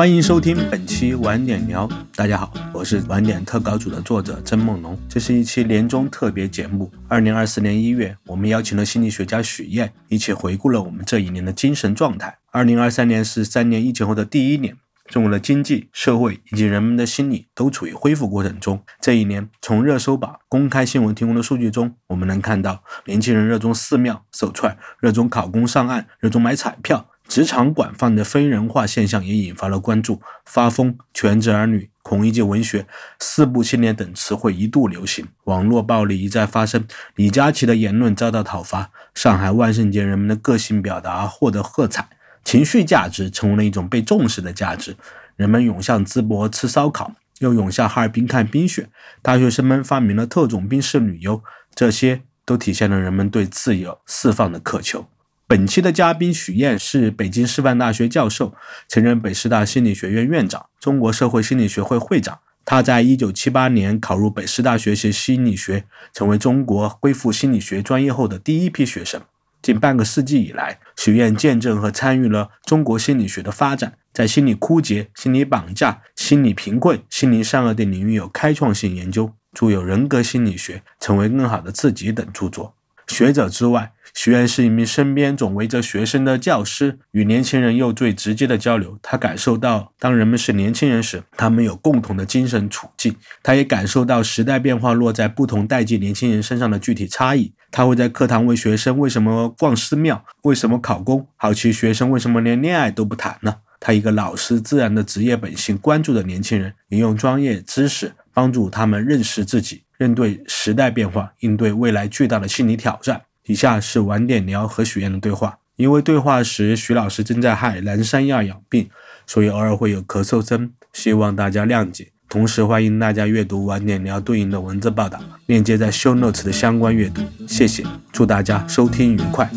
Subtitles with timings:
[0.00, 1.86] 欢迎收听本期晚点聊。
[2.14, 4.98] 大家好，我是晚点特稿组的作者曾梦龙。
[5.10, 6.90] 这是一期年终特别节目。
[7.06, 12.38] 二零二四年一月，我们邀请了心理学家许燕，一起回顾了我们这一年的精神状态。
[12.50, 14.74] 二零二三年是三年疫情后的第一年，
[15.06, 18.82] 中国的经济社会以及人们的心理都处于恢复过程中。
[19.02, 27.06] 这一年，从热搜榜、公开新闻提供的数据中，我们能看到年轻人热衷寺庙、手串，热衷考公上岸，热衷买彩票。
[27.30, 32.88] 职场广泛的非人化现象也引发了关注，发疯、全职儿女、孔乙己文学、
[33.20, 42.08] 四部青年等词汇一度流行，网络暴力一再发生，李佳琦的言论遭到讨伐，上海万圣节人们的个性表达获得喝彩，
[42.42, 44.96] 情绪价值成为了一种被重视的价值，
[45.36, 48.88] 人们涌向淄博吃烧烤，又涌向哈尔滨看冰雪，
[49.22, 51.44] 大学生们发明了特种兵式旅游，
[51.76, 55.06] 这些都体现了人们对自由释放的渴求。
[55.50, 58.54] 本期的嘉宾许燕是北京师范大学教授，
[58.86, 62.38] 曾任北师大心理学院院长、中国社会心理学会会长。
[62.64, 69.20] 他在一九七八年考入北师大学习心理学，成为中国恢复心理学专业后的第一批学生。
[69.60, 82.76] 近半个世纪以来，许燕见证和参与了中国心理学的发展，在心理枯竭、心理绑架、心理贫困、心灵善恶等领域有开创性研究，著有《人格心理学》《成为更好的自己》等著作。
[83.08, 88.98] 学者之外，学院是一名身边总围着学生的教师，与年轻人有最直接的交流。
[89.02, 93.14] 他感受到，当人们是年轻人时，他们有共同的精神处境。
[93.42, 97.52] 他也感受到时代变化落在不同代际年轻人身上的具体差异。
[97.70, 100.24] 他会在课堂问学生：“为什么逛寺庙？
[100.42, 103.56] 为什么考公？”好奇学生为什么连恋爱都不谈呢？
[103.78, 109.84] 他一个老师自然的职业本性关注的年轻人，引用专业知识帮助他们认识自己。
[110.00, 113.22] 应对时代变化，应对未来巨大的心理挑战。
[113.50, 115.58] 以下是晚点聊和许愿的对话。
[115.74, 118.88] 因为对话时许老师正在海南三亚养病，
[119.26, 122.12] 所以偶尔会有咳嗽声，希望大家谅解。
[122.28, 127.22] 同时欢迎大家阅读晚点聊对应的文字报道，链接在 show notes 的相关阅读。
[127.48, 129.50] 谢谢，祝大家收听愉快。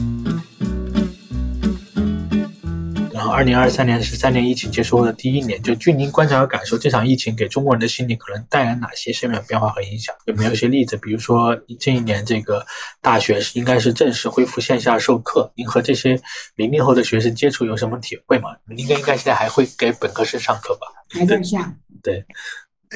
[3.33, 10.13] 二零二三年是三年疫情结束后的第一年，就据您观察和感受，这场疫情给中国人的心理可能带来哪些深远变化和影响？
[10.25, 10.95] 有没有一些例子？
[10.97, 12.63] 比如说，这一年这个
[13.01, 16.21] 大学是应该是正式恢复线下授课，您和这些
[16.57, 18.49] 零零后的学生接触有什么体会吗？
[18.67, 20.85] 您应该应该现在还会给本科生上课吧？
[21.09, 21.75] 还在上。
[22.03, 22.23] 对。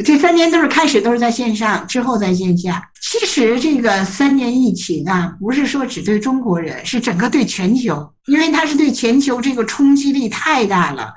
[0.03, 2.83] 这三年都是开始都是在线上，之后在线下。
[3.01, 11.13] 其实这个三年疫情啊，不是说只对中国人，是整个对全球，因为它是对全球这个冲击力太大了。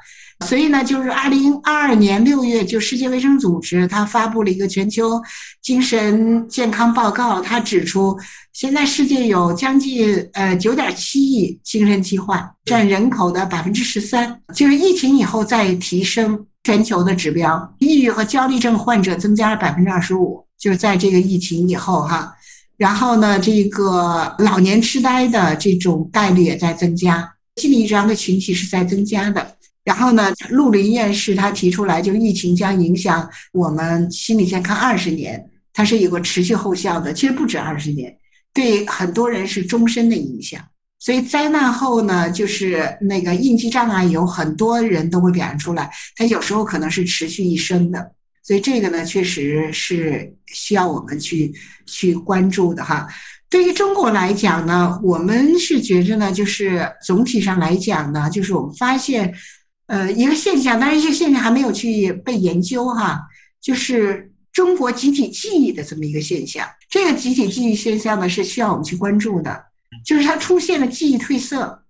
[0.47, 5.21] 所以呢，就是二零二二年六月，就世界卫生组织它发布了一个全球
[5.61, 8.17] 精神健康报告，它指出
[8.55, 16.47] 现在世界有将近呃九点七亿精神疾患，占人口的百分之十三，就是疫情以后再提升。
[16.65, 22.35] 全球的指标，抑郁和焦虑症患者增加了百分之二十五，就是在这个疫情以后哈。
[22.77, 29.57] 然后呢，这个老年痴呆的这种概率也在增加，心理治疗的群体是在增加的。
[29.85, 38.15] 然后呢，陆林院士他提出来，就疫情将影响我们心理健康二十年，它是有个持续后效的，其实不止二十年，
[38.53, 40.61] 对很多人是终身的影响。
[41.01, 48.13] 所以灾难后呢，就是那个应激障碍，有很多人都会表现出来，它有时候可能是持续一生的。
[48.43, 51.53] 所以这个呢，确实是需要我们去
[51.87, 53.09] 去关注的哈。
[53.49, 59.35] 对于中国来讲呢，我们是觉着呢，就是总体上来讲呢，就是我们发现，
[59.87, 63.21] 呃，一个现象，当然这个现象还没有去被研究哈，
[63.61, 66.67] 就是中国集体记忆的这么一个现象。
[66.89, 69.70] 这个集体记忆现象呢，是需要我们去关注的。
[70.05, 71.83] 就是它出现了记忆褪色，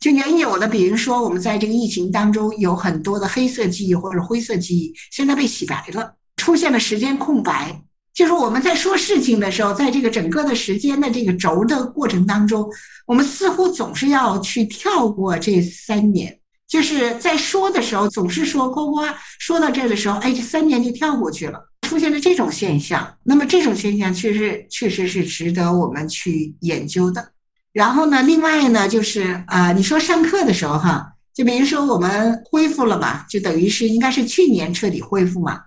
[0.00, 7.82] 就原有的，比如说我们在这个疫情当中有很多的黑色记忆或者灰色记忆，现在被洗白了，出现了时间空白。
[8.14, 12.68] 就是我们在说事情的时候，在这个整个的时间的这个轴的过程当中，
[13.06, 16.38] 我们似乎总是要去跳过这三年，
[16.68, 19.00] 就是在说的时候总是说呱呱，
[19.38, 21.58] 说到这的时候，哎，这三年就跳过去了。
[21.88, 27.31] 出现了这种现象，那么这种现象确实确实是值得我们去研究的。
[27.72, 35.60] 然后呢，另外呢，就是啊，你说上课的时候哈，就比如说我们恢复了嘛，就等于是应该是去年彻底恢复嘛。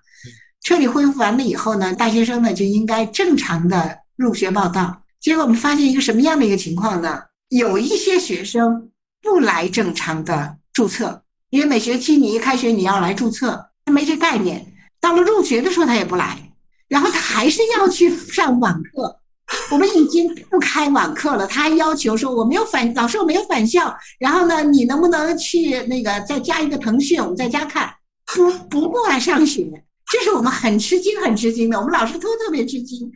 [0.62, 5.02] 彻底恢复完了以后呢，大学生呢就应该正常的入学报到。
[5.20, 7.20] 结果我们发现一个什么样的一个情况呢？
[7.50, 8.90] 有一些学生
[9.22, 14.74] 不来正常的注册，因为每学期你一开学你要来注册，他没这概念。
[15.00, 16.52] 到了入学的时候，他也不来，
[16.88, 19.20] 然后他还是要去上网课。
[19.72, 23.96] 我们已经不开网课了，他还要求说我没有返，老师我没有返校。
[24.20, 27.94] 然后呢，你能不能去那个再加一个腾讯，我们在家看？
[28.34, 29.64] 不不过来上学，
[30.12, 31.78] 这是我们很吃惊、很吃惊的。
[31.80, 33.12] 我们老师都特别吃惊，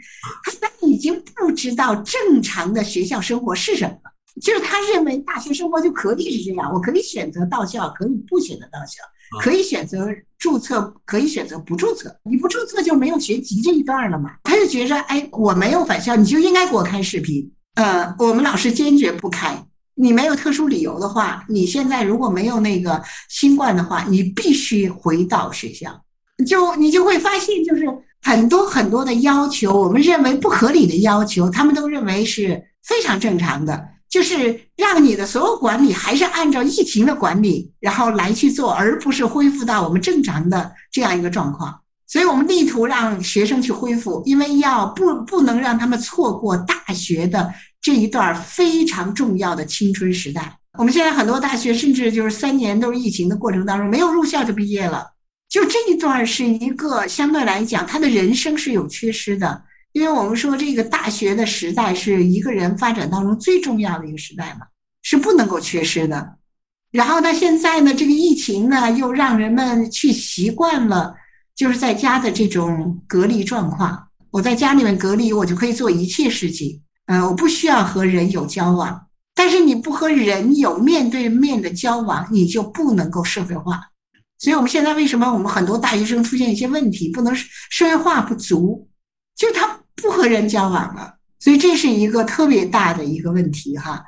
[0.61, 3.97] 他已经不知道正常的学校生活是什么，
[4.39, 9.01] 就是他认为大学生活就可以是这样，我可以选择到校，可以不选择到校，
[9.41, 10.07] 可以选择
[10.39, 12.15] 注册，可以选择不注册。
[12.23, 14.31] 你不注册就没有学籍这一段了嘛？
[14.43, 17.51] 他就觉着，哎，我没有返校，你就应该给我开视频。
[17.75, 19.63] 呃，我们老师坚决不开。
[19.95, 25.91] 你没有特殊理由的话，你现在如果没有那个新冠的话，你必须回到学校。
[26.47, 27.85] 就你就会发现，就是
[28.21, 41.79] 很多很多的要求，我们认为不合理的要求，他们都认为是非常正常的，就是让你的所有管理还是按照疫情的管理，然后来去做，而不是恢复到我们正常的这样一个状况。
[42.07, 47.53] 所以我们力图让学生去恢复，因为要不不能让他们错过大学的。
[47.81, 55.07] 这一段非常重要的青春时代，我们现在很多大学甚至就是三年都是疫情的过程当中没有入校就毕业了，
[55.47, 59.63] 就这一段是一个相对来讲他的人生是有缺失的，
[59.99, 64.65] 因为我们说这个大学的时代是一个人发展当中最重要的一个时代嘛，
[65.01, 66.35] 是不能够缺失的。
[66.91, 71.13] 然后呢，现在呢，这个疫情呢又让人们去习惯了
[71.53, 76.81] 就是在家的这种隔离状况，我在家里面隔离，我就可以做一切事情。
[77.07, 83.81] 呃，我不需要和人有交往，但是你不和人有面对面的交往，你就不能够社会化。
[84.37, 88.87] 所以，我们现在为什么我们很多大学生出现一些问题，不能社会化不足，
[89.35, 91.15] 就是他不和人交往了。
[91.41, 94.03] 所以，这是一个特别大的一个问题哈。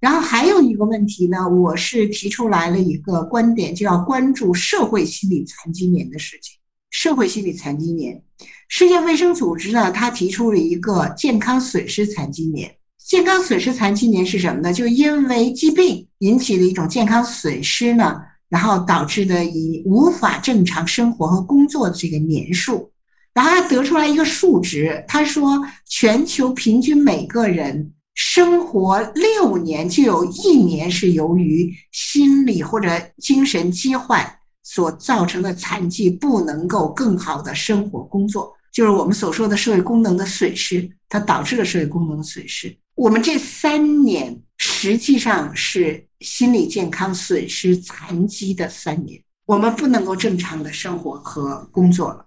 [0.00, 6.56] 然后还有一个问题呢，我是提出来了一个观点，就要关注社会心理残疾年的事情。
[6.90, 8.22] 社会心理残疾年。
[8.68, 12.72] 世界卫生组织呢，他提出了一个健康损失残疾年。
[13.04, 14.72] 健康损失残疾年是什么呢？
[14.72, 18.16] 就因为疾病引起的一种健康损失呢，
[18.48, 22.92] 然后导致的以无法正常生活和工作的这个年数。
[23.36, 32.88] 然后他得出来一个数值，他说全球平均每个人生活六年就有一年是由于心理或者
[33.18, 34.26] 精神疾患
[34.62, 38.50] 所造成的残疾，不能够更好的生活工作。
[38.72, 42.74] 就是我们所说的社会功能的损失，它导致了社会功能的损失。
[42.94, 52.25] 我们这三年实际上是心理健康损失残疾的三年，我们不能够正常的生活和工作了。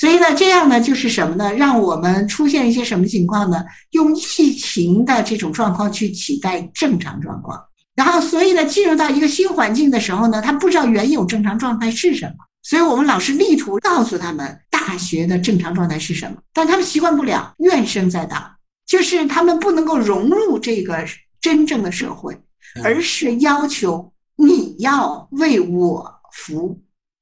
[0.00, 1.52] 所以呢，这样呢就是什么呢？
[1.52, 3.62] 让我们出现一些什么情况呢？
[3.90, 7.62] 用疫情的这种状况去取代正常状况，
[7.94, 14.58] 然后所以呢，进入到一个新环境的时候呢，他不知道原有正常状态是什么，所以我们老师力图告诉他们。
[14.82, 16.38] 大学的正常状态是什么？
[16.54, 18.38] 但他们习惯不了，怨声载道，
[18.86, 21.04] 就是他们不能够融入这个
[21.38, 22.34] 真正的社会，
[22.82, 26.80] 而是要求你要为我服务，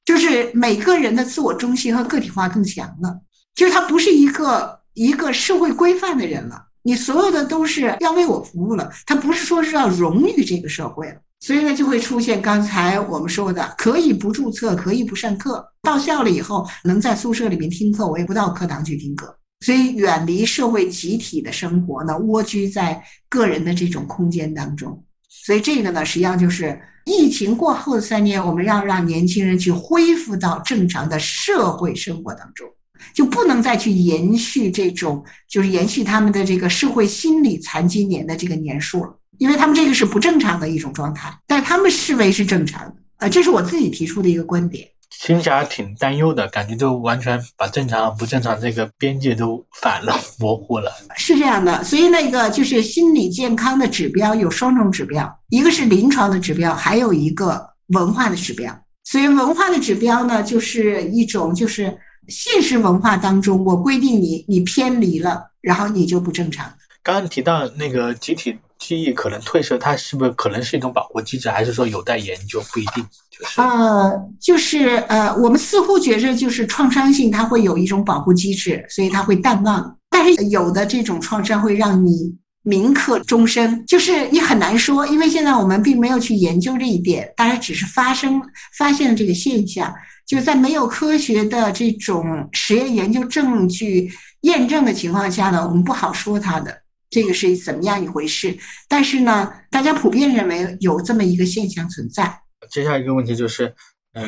[0.09, 3.21] 就是每个人的自我中心和个体化更强了，
[3.55, 11.17] 就是他不是一个一个社会规范的人了，你所有的都是要为我服务了，他不是说是要融于这个社会了。
[11.41, 25.05] 所以呢，就会出现刚才我们说的，可以不注册，可以不上课，到校了以后能在宿舍里面听课，我也不到课堂去听课，所以远离社会集体的生活呢，蜗居在个人的这种空间当中。
[25.45, 32.69] 所以这个呢，实际上就是疫情过后的三年，我们要让年轻人去恢复到正常的社会生活当中，
[33.15, 39.15] 就不能再去延续这种，就是延续他们的这个社会心理残疾年的这个年数了。
[39.39, 44.89] 因为他们这个是不正常的一种状态，但他们视为是正常的，呃，这是我自己提出的一个观点。
[45.21, 50.93] 听起来挺担忧的感觉，就完全把正常不正常这个边界都反了，模糊了。
[51.17, 58.73] 是这样的，所以那个就是心理健康的指标有双重指标，一个是临床的指标，还有一个文化的指标。
[59.05, 61.99] 所以文化的指标呢，就是一种就是
[62.29, 66.73] 现实文化当中，我规定你，你偏离了，然后你就不正常。
[67.03, 68.57] 刚刚提到那个集体。
[68.79, 72.63] 记忆可能褪色，它是不是可能是一种保护机制，还是说有待研究？
[72.73, 73.05] 不一定。
[73.31, 79.97] 就是呃，就是呃，我们似乎觉着就是创伤性，它会有一种保护机制，所以它会淡忘。
[80.11, 88.43] 但是有的这种创伤会让你铭刻终身，就是你很难说，因为现在我们并没有去研究这一点，大家只是发生
[88.77, 89.93] 发现了这个现象，
[90.27, 94.11] 就在没有科学的这种实验研究证据
[94.43, 96.77] 验证的情况下呢，我们不好说它的。
[97.11, 98.57] 这个是怎么样一回事？
[98.89, 102.41] 但是呢，大家普遍认为有这么一个现象存在。
[102.71, 103.75] 接下来一个问题就是，
[104.13, 104.23] 呃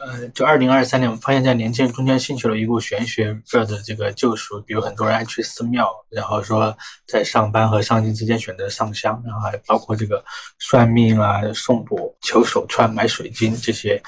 [0.00, 6.76] 呃，就二零二三年，我们发现，在年轻人中间兴起了一股玄学热的这个救赎，比如很多人爱去寺庙，然后说
[7.06, 10.22] 在上班和上进之间选择上香，然后还包括这个
[10.58, 14.02] 算命啊、送卜、求手串、买水晶这些。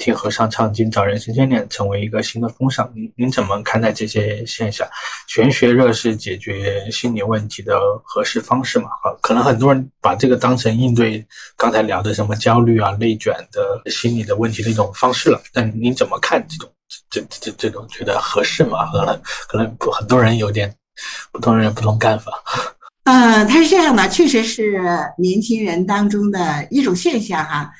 [0.00, 2.90] 听和尚唱经找人生牵念成为一个新的风尚。
[2.96, 4.88] 您您怎么看待这些现象？
[5.28, 8.88] 玄学热是解决心理问题的合适方式嘛？
[9.04, 15.40] 啊，可能很多人把这个当成应对刚才聊的什么焦虑啊、内卷的心理的问题的一种方式了。
[15.52, 16.72] 但您怎么看这种
[17.10, 18.90] 这这这种觉得合适吗？
[18.90, 20.74] 可能可能很多人有点
[21.30, 22.32] 不同人不同看法。
[23.04, 24.80] 嗯，它是这样的，确实是
[25.18, 27.70] 年轻人当中的一种现象哈。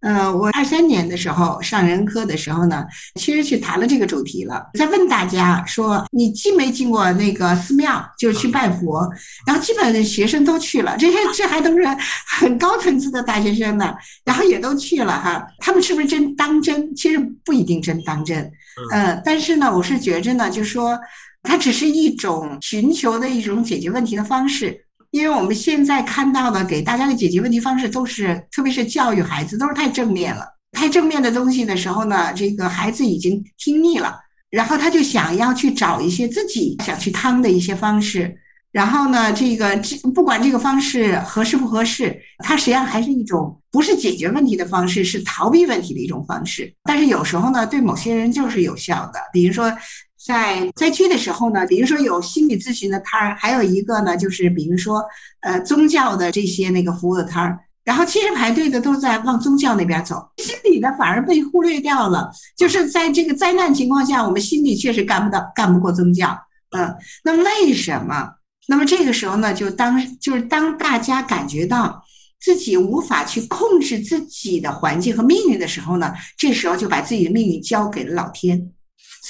[0.00, 2.84] 呃，我二三年的时候上人科的时候呢，
[3.16, 9.06] 其实去谈了这个主题了，在问大家说，你进没进过那个寺庙，就是去拜佛？
[9.46, 11.84] 然后基本的学生都去了，这些这还都是
[12.26, 15.46] 很高层次的大学生呢，然后也都去了哈。
[15.58, 16.94] 他们是不是真当真？
[16.94, 18.50] 其实不一定真当真。
[18.92, 20.98] 嗯，但是呢，我是觉着呢，就说
[21.42, 24.86] 它只是一种寻求的一种解决问题的方式。
[25.10, 34.16] 因为我们现在看到的给大家的解决问题方式都是，特别是教育孩子都是太正面了，太正面的东西的时候呢，这个孩子已经听腻了，
[34.50, 38.36] 然后他就想要去找一些自己想去趟的一些方式，
[38.70, 46.72] 然后呢，这个这不管这个方式合适不合适，它实际上还是一种不是解决问题的方式，是逃避问题的一种方式。
[46.84, 49.72] 但是有时候呢，对某些人就是有效的，比如说。
[50.22, 55.02] 在灾区的时候呢，比如说有心理咨询的摊儿，还有一个呢，就是比如说
[55.40, 62.30] 呃宗教的这些那个服务的摊儿，然后其实排队的都在往宗教那边走，心理的反而被忽略掉了。
[62.56, 66.38] 就是在这个灾难情况下，我们心理确实干不到，干不过宗教。
[66.76, 68.30] 嗯，那为什么？
[68.68, 72.04] 那么这个时候呢，就当就是当大家感觉到
[72.38, 78.70] 自己无法去控制自己的环境和命运的时候呢，这时候就把自己的命运交给了老天。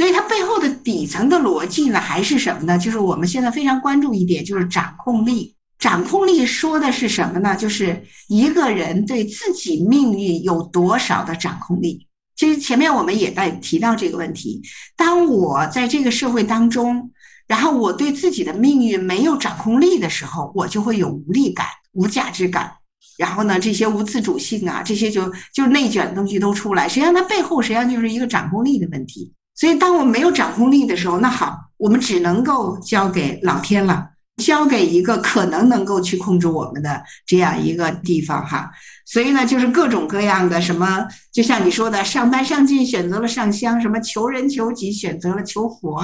[0.00, 2.78] 所以它背后的底层的逻辑呢，还是什么呢？
[2.78, 5.54] 就是我们现在非常关注一点，就是掌控力。
[5.78, 7.54] 掌控力说的是什么呢？
[7.54, 12.06] 就是一个人对自己命运有多少的掌控力。
[12.34, 14.62] 其实前面我们也在提到这个问题。
[14.96, 17.10] 当我在这个社会当中，
[17.46, 22.72] 然后我对自己的命运没有掌控力的时候，我就会有无力感、无价值感。
[23.18, 26.88] 然后呢，这些无自主性啊，这些就就内卷的东西都出来。
[26.88, 29.30] 实际上，它背后实际上就是一个掌控力的问题。
[29.60, 34.08] 所以，当我没有掌控力的时候，那好，我们只能够交给老天了，
[34.42, 38.70] 交给一个可能能够去控制我们的这样一个地方哈。
[39.04, 46.02] 所以呢，就是各种各样的什么，就像你说的，上班上进选择了上香，什么求人求己选择了求佛，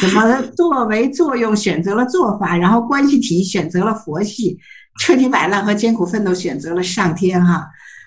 [0.00, 4.58] 什么作为作用选择了做法，然后关系体选择了佛系，
[5.00, 7.66] 彻底摆烂和艰苦奋斗选择了上天哈。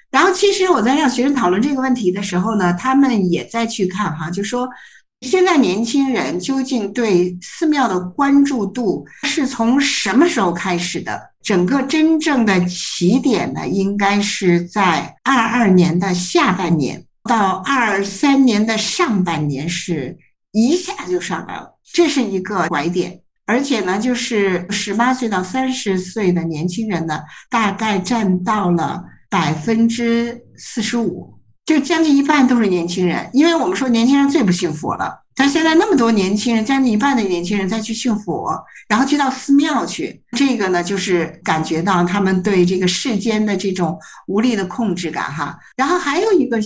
[0.10, 4.68] 然后，其实我在让学生讨论这个问题的时候呢，他们也在去看哈，就说
[5.22, 11.22] 现在年轻人究竟对寺庙的关注度是从什么时候开始的？
[11.44, 20.18] 整个真正的起点呢，应该是在二二年的下半年到二三年的上半年，是
[20.54, 23.20] 一下就上来了，这是一个拐点。
[23.46, 29.04] 而且呢，就是十八岁到三十岁的年轻人呢，大概占到了。
[29.30, 31.34] 百分之四十五，
[31.66, 35.24] 就将近一半都是年轻人，因为我们说年轻人最不信佛了。
[35.40, 45.56] 但现在那么多年轻人，将近一半的年轻人再去信佛，然后去到寺庙去，这个呢，就是感觉到他们对这个世间的这种无力的控制感哈。
[45.76, 46.64] 然后还有一个，呃，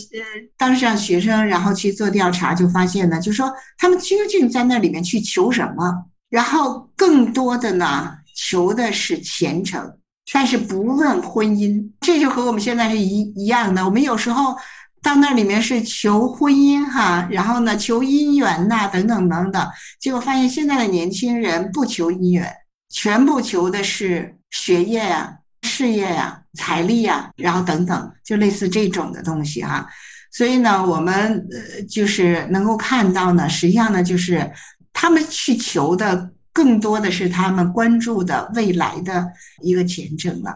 [0.58, 6.06] 当时让学生然后去做调查，就发现呢，就说他们究竟在那里面去求什么？
[6.30, 9.92] 然后更多的呢，求的是虔诚。
[10.34, 13.84] 但是不问婚姻，这就和我们现在是一一样的。
[13.84, 14.56] 我们有时候
[15.02, 19.68] 到那里面是求婚姻哈，然后呢求姻缘呐等等等等，
[20.00, 22.50] 结果发现现在的年轻人不求姻缘，
[22.90, 25.34] 全部求的是学业呀、
[25.64, 29.86] 事业呀、财力呀，然后等等，就类似这种的东西哈。
[30.32, 34.50] 所以呢，我们呃就是能够看到呢，实际上呢就是
[34.94, 36.32] 他们去求的。
[36.54, 39.26] 更多的是他们关注的未来的
[39.62, 40.54] 一个前程了，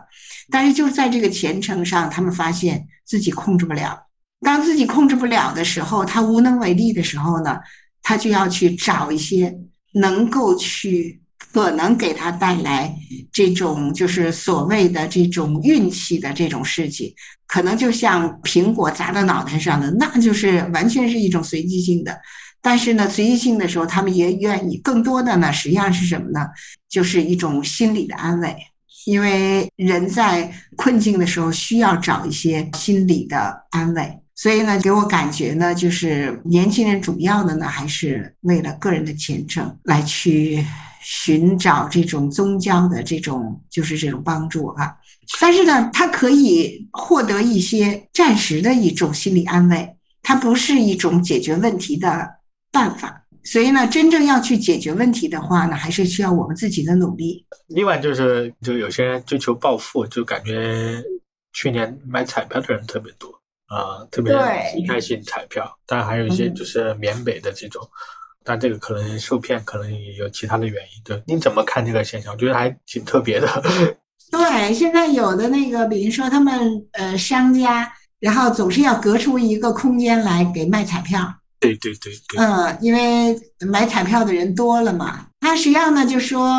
[0.49, 3.97] 但是就在这个前程上，他们发现自己控制不了。
[4.41, 7.57] 当自己控制不了的时候，他无能为力的时候呢，
[8.03, 9.57] 他就要去找一些
[9.93, 11.21] 能够去
[11.53, 12.93] 可能给他带来
[13.31, 17.13] 这种就是所谓的这种运气的这种事情，
[17.47, 22.19] 可能就像苹果砸到脑袋上的，那就是完全是一种随机性的。
[22.65, 26.47] 但是呢，随机性的时候，他们也愿意更多的呢，实际上是什么呢？
[26.89, 28.55] 就是一种心理的安慰，
[29.05, 34.17] 因为人在困境的时候需要找一些心理的安慰。
[34.33, 40.65] 所以呢，给我感觉呢，就是年轻人主要的呢，还是为了个人的前程来去
[41.03, 44.91] 寻找这种宗教的这种就是这种帮助啊。
[45.39, 49.87] 但是呢，他可以获得一些暂时的一种心理安慰。
[50.27, 52.27] 它不是一种解决问题的
[52.75, 53.21] 办法。
[53.45, 57.45] 所以呢，真正要去解决问题的话呢，还是需要我们自己的努力。
[57.67, 61.01] 另外就是，就有些人追求暴富，就感觉
[61.53, 63.29] 去年买彩票的人特别多
[63.67, 64.33] 啊，特别
[64.73, 65.63] 心态性彩票。
[65.85, 67.87] 当然还有一些就是缅北的这种，
[68.43, 71.03] 但这个可能受骗，可能也有其他的原因。
[71.03, 72.33] 对，你怎么看这个现象？
[72.33, 73.47] 我觉得还挺特别的。
[74.31, 81.31] 对，现在有的那个，比如说他们呃商家，然后总是要隔出一个空间来给卖彩票。
[81.73, 86.49] 对对对，嗯，因为买彩票的人多了嘛，它实际上呢，就说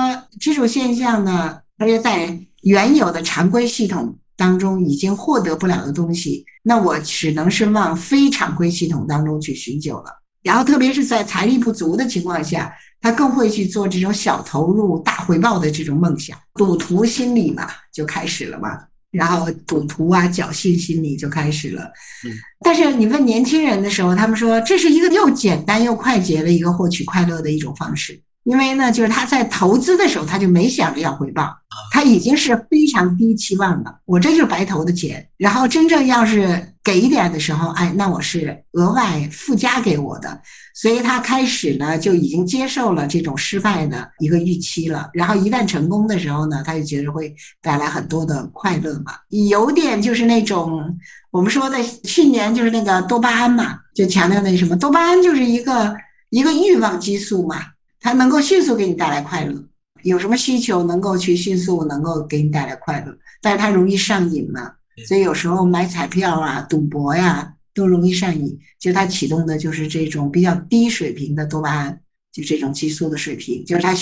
[0.40, 10.10] 这种现象呢，它就在原有的常规系统当中已经获得不了的东西，那我只能是往非常规系统当中去寻求了。
[10.42, 18.78] 然后，特别是在财力不足的情况下，他更会去做这种小投入大回报的这种梦想，赌徒心理嘛，就开始了嘛。
[19.16, 21.82] 然后赌徒啊，侥幸心理就开始了。
[22.24, 22.30] 嗯，
[22.60, 28.20] 但是你问年轻人的时候，他们说这是一个又简单又快捷的一个获取快乐的一种方式。
[28.44, 31.52] 因为呢，就是他在投资的时候，他就没想着要回报，
[31.90, 33.98] 他已经是非常低期望了。
[34.04, 40.40] 我这就是白投的钱，然后真正要是给一点的时候，哎，那我是额外附加给我的。
[40.72, 45.10] 所以他开始呢，就已经接受了这种失败的一个预期了。
[45.12, 49.14] 然后一旦成功的时候呢，他就觉得会带来很多的快乐嘛。
[49.30, 50.96] 有点就是那种
[51.32, 55.92] 我们说的去年就是那个多巴胺嘛，就强调那什么，多巴胺就是一个
[56.30, 57.56] 一个欲望激素嘛。
[57.98, 59.60] 它能够迅速给你带来快乐，
[60.04, 63.12] 有什么需求能够去迅速能够给你带来快乐，
[63.42, 64.70] 但是它容易上瘾嘛，
[65.06, 68.58] 所以有时候买彩票啊、赌博呀都容易上瘾。
[68.78, 72.00] 就它启动的就是这种比较低水平的多巴胺，
[72.32, 73.94] 就这种激素的水平，就是它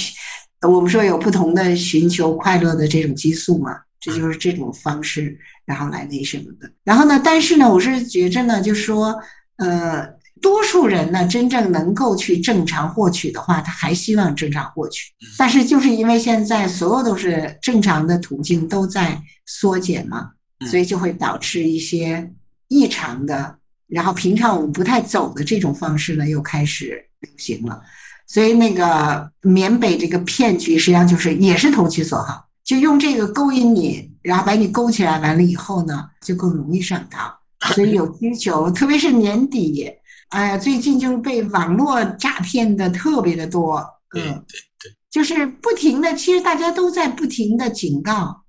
[0.68, 6.70] 我们说有不同的寻求快乐的这种激素嘛，这就是这种方式，然后来那什么的。
[6.84, 9.18] 然后呢，但是呢，我是觉着呢，就说
[9.56, 10.14] 呃。
[10.42, 15.10] 多数人呢，真正能够去正常获取的话，他还希望正常获取。
[15.38, 20.32] 但是就是因为现在所有都是正常的途径都在缩减嘛，
[20.70, 22.32] 所以就会导致一些
[22.68, 27.82] 异常的，然后平常我们不太走的这种方式呢，又开始流行了。
[28.26, 37.20] 所以那个缅北这个骗局，实际上就是也是投其所好，就用这个勾引你，然后把你勾起来，完了以后呢，就更容易上当。
[37.74, 39.90] 所以有需求，特别是年底。
[40.28, 43.78] 哎呀，最近就是被网络诈骗的特别的多，
[44.16, 48.43] 嗯，对对，就是不停的，其实大家都在不停的警告，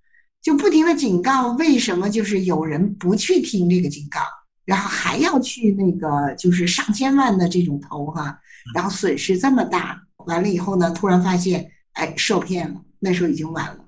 [0.46, 4.22] 就不停的警告，为什么就是有人不去听这个警告，
[4.64, 8.38] 然后还要去那个就是上千万的这种投哈，
[8.76, 13.80] 然后损失这么大，完了以后呢，突然发现哎受骗了，那时候已经晚了，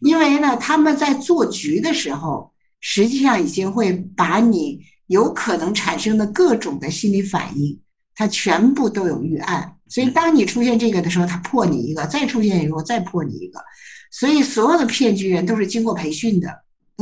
[0.00, 2.50] 因为呢他们在做局的时候，
[2.80, 4.80] 实际上已经会把你。
[5.08, 7.80] 有可能产生的各种的心理反应，
[8.16, 9.72] 他全部都有预案。
[9.86, 13.60] 所以，当你出现这个的时候，他破你一个；再出现以后，再破你一个。
[14.10, 16.48] 所以，所有的骗局人都是经过培训的。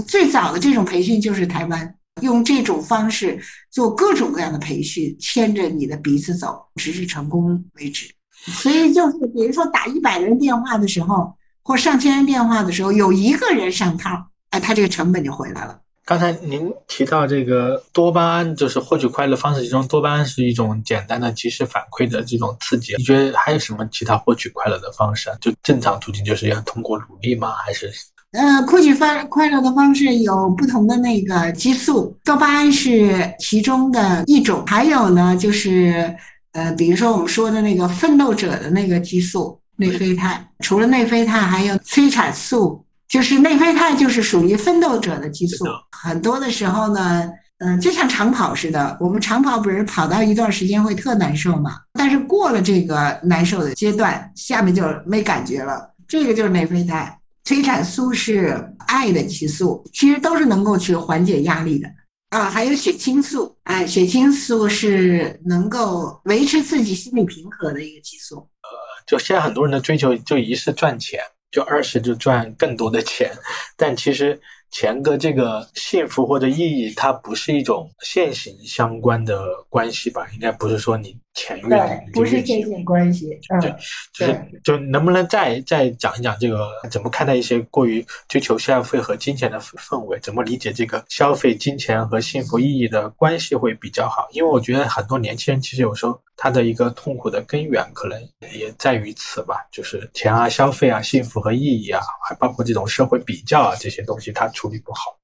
[0.07, 3.41] 最早的这种培训就是台湾用这种方式
[3.71, 8.11] 做各种各样的培训，牵着你的鼻子走，直至成功为止。
[8.47, 14.11] 所以，就是比如说打一百人电话的时候，或上千人电话的时候，有一个人上套，
[14.51, 15.81] 哎，他这个成本就回来了。
[16.07, 22.95] 刚才您提到这个多巴胺，就是获取快乐方式其中，多巴胺是一种简单的及时反馈的这种刺激。
[22.99, 25.31] 你觉得还有什么其他获取快乐的方式？
[25.41, 27.53] 就正常途径就是要通过努力吗？
[27.65, 27.91] 还是？
[28.33, 34.63] 呃，获取发快乐的方式有不同的那个激素，多巴胺是其中的一种。
[34.67, 36.15] 还有呢，就是
[36.53, 42.85] 呃，比如说我们说的那个奋斗者的那个激素内啡肽，除了内啡肽，还有催产素。
[43.15, 45.65] 就是内啡肽，就是属于奋斗者的激素。
[45.93, 51.77] 很多的时候呢，嗯，就像长跑似的，我们长跑不是跑到一段时间会特难受嘛？
[51.93, 55.95] 但是过了这个难受的阶段，下面就没感觉了。
[56.09, 61.89] 这个就是内啡肽，催产素是爱的激素，其实都是能够去缓解压力的
[62.31, 62.51] 啊。
[62.51, 68.39] 还有血清素，哎，血清素是能够维持自己心理平和的一个激素。
[68.39, 68.69] 呃，
[69.07, 71.21] 就现在很多人的追求，就一是赚钱。
[71.55, 73.31] 就二十就赚更多的钱，
[73.77, 74.37] 但其实
[74.73, 80.27] 钱跟这个幸福或者意义，它不是一种线性相关的关系吧？
[80.35, 81.17] 应该不是说你。
[81.35, 83.39] 钱对，不是这性关系。
[83.61, 83.75] 对，
[84.13, 90.19] 就是就能不能再再讲一讲这个怎么看待一些过于追求消费和金钱的氛围？
[90.21, 94.29] 怎么理解这个消费、金钱和幸福意义的关系会比较好？
[94.31, 98.21] 因为我觉得很多年轻人其实有时候他的一个痛苦的根源可能
[98.53, 105.19] 也在于此吧，就是钱啊、消费啊、幸福和意义啊，还包括这种社会比较啊这些东西，他处理不好。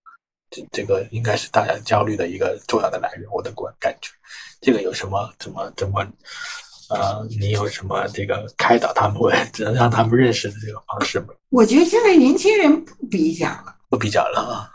[0.50, 4.10] 这这个应该是大家焦虑的一个重要的来源，我的观感觉。
[4.60, 6.06] 这个有什么怎么怎么？
[6.90, 9.38] 呃，你有什么这个开导他们或者
[9.72, 11.26] 让他们认识的这个方式吗？
[11.50, 14.68] 我觉得现在年轻人不比较了，不比较了啊。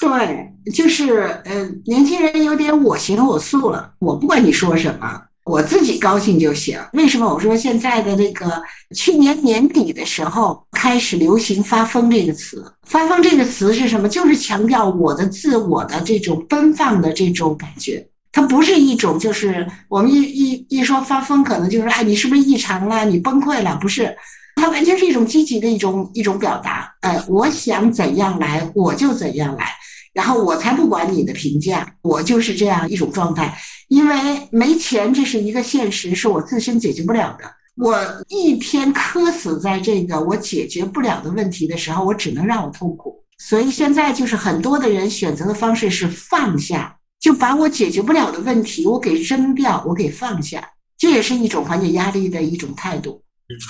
[0.00, 6.78] 对，就是呃，年轻人有点我行我素了，我不管你说什么，我自己高兴就行。
[6.92, 8.62] 为什么我说现在的那个
[8.94, 14.08] 去年年底的时候开始流行“发疯”这个词？“发疯”这个词是什么？
[14.08, 18.08] 就是强调我的自我的这种奔放的这种感觉。
[18.38, 23.04] 它不是一种，就是我们一一一说发疯，可能就是哎，你是不是异常了？
[23.04, 23.76] 你崩溃了？
[23.80, 24.16] 不是，
[24.54, 26.88] 它完全是一种积极的一种一种表达。
[27.00, 29.66] 哎，我想怎样来，我就怎样来，
[30.14, 33.58] 然后我才不管你的评价，我就是这样一种状态。
[33.88, 34.16] 因为
[34.52, 37.44] 没钱，这是一个现实，是我自身解决不了的。
[37.76, 37.98] 我
[38.28, 43.16] 一天磕死在这个我解决不了的问题的时候，我只能让我痛苦。
[43.38, 46.94] 所以现在就是很多的人选择的方式是放下。
[47.20, 53.22] 就把我解决不了的问题，我给扔掉，我给放下，这也是一种缓解压力的一种态度。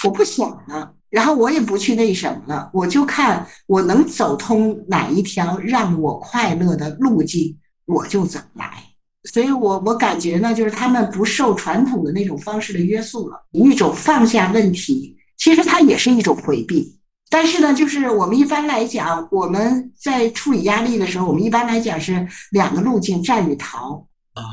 [0.04, 7.56] 我不想了，然后我也不去那什么了，我就看我能走通哪一条让我快乐的路径，
[7.86, 8.84] 我就怎么来。
[9.24, 16.97] 所以，我我感觉呢，就是他们不受传统的那种方式的约束了，一种放下问题，其实它也是一种回避。
[17.30, 24.06] 但是呢，就是我们一般来讲，我们在处理压力的时候，我们一般来讲是两个路径：战与逃。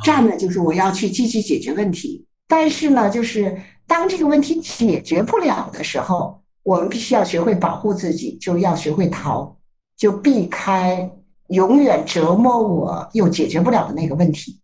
[0.03, 3.55] 战呢，就是我要去积极解决问题；但是呢，就是
[3.87, 9.55] 当这个问题解决不了的时候，我们必须要学会保护自己，就要学会逃，
[9.95, 11.09] 就避开
[11.49, 14.59] 永远折磨我又解决不了的那个问题。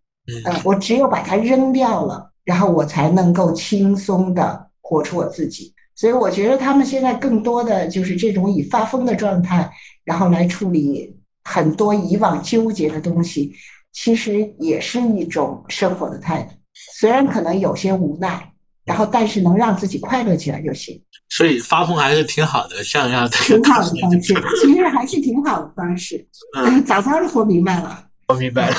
[0.45, 5.73] 嗯，我只有把它扔掉了，然后我才能够轻松的活出我自己。
[5.95, 9.71] 所以我觉得他们现在更多的就是这种以发疯的状态，
[10.03, 13.53] 然后来处理很多以往纠结的东西，
[13.91, 16.53] 其实也是一种生活的态度。
[16.73, 18.51] 虽然可能有些无奈，
[18.85, 20.99] 然后但是能让自己快乐起来就行。
[21.29, 26.27] 所以发疯还是挺好的，像样的挺好的方式，其实还是挺好的方式。
[26.57, 28.75] 嗯，早早的活明白了，活明白了，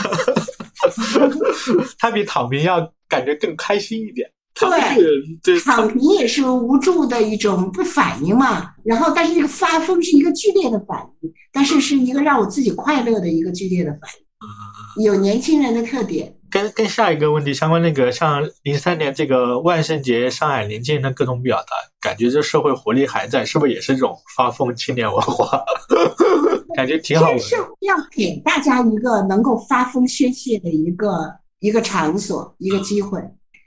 [1.98, 4.28] 他比躺平要感觉更开心一点。
[4.54, 8.70] 对，躺平也是无助的一种不反应嘛。
[8.84, 14.00] 然后，但是这个发疯是一个剧烈的反应，但是是一个让我自己快乐的一个剧烈的反
[14.96, 16.36] 应，有年轻人的特点。
[16.50, 25.64] 跟跟下一个问题相关，那个像零三年这个万圣节上海临近的各种表达，感觉这社会活力还在，是不是也是这种发疯青年文化？
[26.76, 27.36] 感觉挺好。
[27.38, 31.08] 是要给大家一个能够发疯宣泄的一个
[31.60, 33.18] 一个场所，一个机会。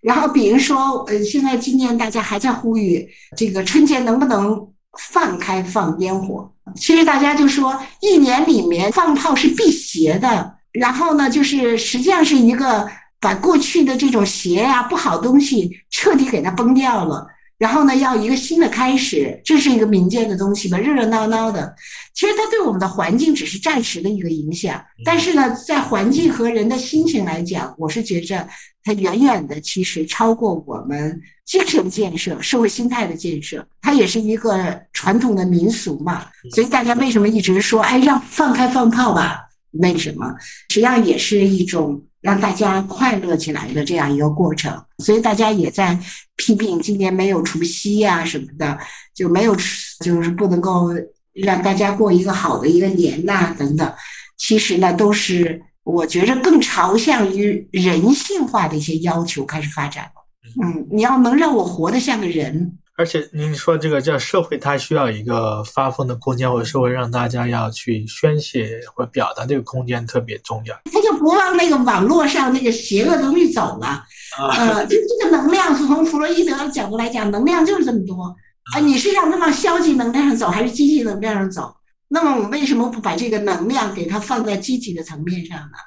[0.05, 4.67] 然后，比如说，呃，现在今年大家还在呼吁这个春节能不能
[4.99, 6.47] 放开放烟火？
[6.75, 10.53] 其实大家就说，一年里面放炮是辟邪的。
[10.73, 12.87] 然后呢，就是实际上是一个
[13.19, 17.25] 把过去的这种邪呀、不好东西彻底给它崩掉了。
[17.57, 21.73] 然后呢，要一个新的开始，这是一个民间的东西吧，热热闹闹的。
[22.13, 28.45] 其实它对我们的环境只是暂时的一个影响，但是呢，在环境和人的心情来讲，我是觉着
[28.83, 33.65] 它远远的其实超过我们精神建设、社会心态的建设。
[33.81, 39.39] 它也是一个传统的民俗嘛，所以大家为什么一直说，哎，让放开放炮吧？
[39.81, 40.33] 为什么？
[40.69, 42.01] 实际上也是一种。
[42.25, 45.95] 让大家快乐起来的这样一个过程，所以大家也在
[46.35, 48.75] 批评今年没有除夕呀什么的，
[49.13, 49.55] 就没有
[50.03, 50.89] 就是不能够
[51.33, 53.93] 让大家过一个好的一个年呐等等。
[54.37, 60.25] 其实呢，都是我觉着更朝向于人性化的一些要求开始发展了。
[60.63, 62.79] 嗯，你要能让我活得像个人。
[62.97, 70.73] 而且您说这个叫社会，它需要一个发疯的空间，或者社会让大家要去宣泄或表达这个空间特别重要。
[70.85, 74.01] 他就不往那个网络上那个邪恶东西走了。
[74.37, 78.33] 呃，就这个能量是从弗洛伊德的角度来讲，能量就是这么多
[78.73, 78.79] 啊。
[78.79, 81.75] 你是让它往消极能量上走，还是积极能量上走？
[82.07, 85.77] 那么我为什么不把这个能量给它放在积极的层面上呢？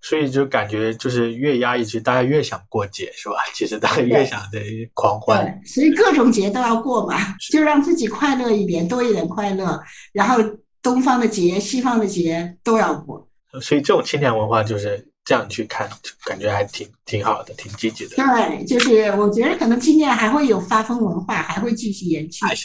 [0.00, 3.36] 所以就感觉就是越压抑，其实大家越想过节，是吧？
[3.54, 4.60] 其实大家越想在
[4.94, 5.44] 狂欢。
[5.44, 7.16] 对，所以各种节都要过嘛，
[7.50, 9.80] 就让自己快乐一点，多一点快乐。
[10.12, 10.38] 然后
[10.82, 13.28] 东方的节、西方的节都要过。
[13.60, 15.07] 所以这种青年文化就是。
[15.28, 15.86] 这样去看，
[16.24, 18.16] 感觉还挺挺好的，挺积极的。
[18.16, 22.46] 对，就是我觉得可能今年还会有发疯文化，还会继续延续。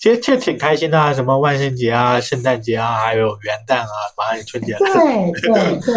[0.00, 4.78] 其实这挺开心的啊，什么万圣节啊、圣诞节啊，还有元旦啊，马上春节了。
[4.78, 5.94] 对对对，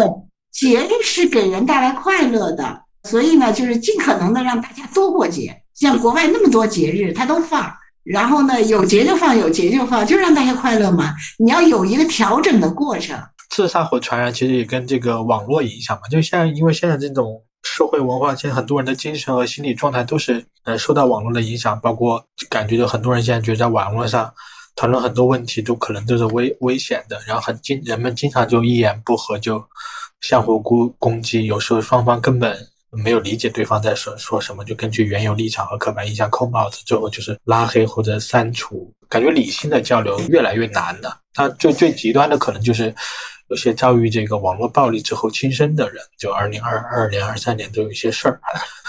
[0.52, 5.62] 节日是给人带来快乐的，所以呢，就是尽可能的让大家多过节。
[5.74, 7.72] 像国外那么多节日，他都放，
[8.04, 11.14] 然后呢，有节就放，有节就放，就让大家快乐嘛。
[11.38, 13.18] 你要有一个调整的过程。
[13.48, 16.08] 自杀或传染其实也跟这个网络影响嘛。
[16.08, 24.32] 就现在，因为现在这种社会文化，现在很多人的精神和心理状态都是呃受到网络的影响，包括感觉到很多人现在觉得在网络上
[24.76, 29.62] 讨论很多问题都可能都是危危险的，然后很经人们经常就一言不合就
[30.20, 32.56] 相互攻攻击，有时候双方根本。
[32.90, 41.20] 没有理解对方在说说什么，就根据原有立场和刻板印象扣帽子，最后就是拉黑或者删除，感觉理性的交流越来越难了。
[41.34, 42.92] 他就最极端的可能就是
[43.48, 48.40] 有些遭遇这个网络暴力之后轻生的人，就二零二二年、二三年都有一些事儿。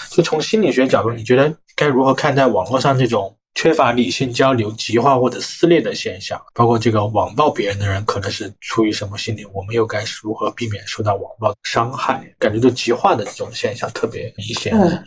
[0.10, 3.36] 就从心理学角度，你觉得该如何看待网络上这种？
[3.56, 9.44] 缺乏理性交流、极化或者撕裂的现象，包括这个网暴别人的人可能是出于什么心理？
[9.52, 12.24] 我们又该如何避免受到网暴伤害？
[12.38, 14.72] 感觉就极化的这种现象特别明显。
[14.80, 15.04] 嗯，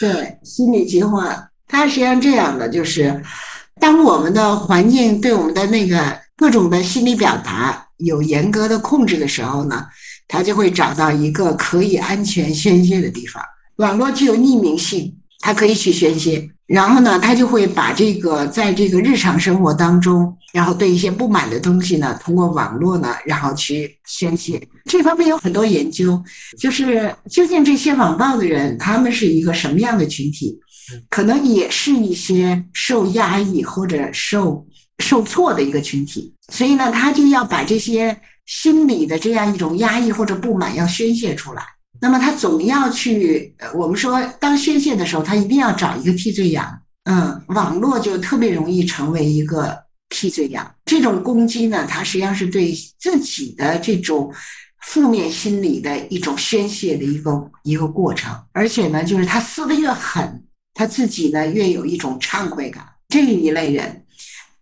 [0.00, 3.22] 对，心理极化，它实际上这样的，就是
[3.78, 9.86] 当我们的环境对我们的那个各种的心理表达有严格的控制的时候呢，
[10.28, 13.42] 他就会找到一个可以安全宣泄的地方。
[13.76, 16.48] 网络具有匿名性，它可以去宣泄。
[16.66, 24.60] 然后呢，他就会把这个在这个日常生活当中，然后对一些不满的东西呢，通过网络呢，然后去宣泄。
[24.84, 26.20] 这方面有很多研究，
[26.58, 30.58] 就是究竟这些网暴的人，他们是一个什么样的群体？
[31.08, 34.66] 可能也是一些受压抑或者受
[34.98, 36.34] 受挫的一个群体。
[36.52, 41.62] 所以呢，他就要把这些心理的这样一种压抑或者不满要宣泄出来。
[42.00, 46.78] 那么他总要去，我们说当宣泄的时候，他一定要找一个替罪羊。
[47.04, 49.76] 嗯，网络就特别容易成为一个
[50.08, 50.74] 替罪羊。
[50.84, 54.32] 这种攻击呢，它实际上是对自己的这种
[54.82, 58.36] 负面心理的一种宣泄的一个一个过程。
[58.52, 62.84] 而且呢，就是他撕的越狠，他自己呢越有一种畅快感。
[63.08, 64.04] 这一类人，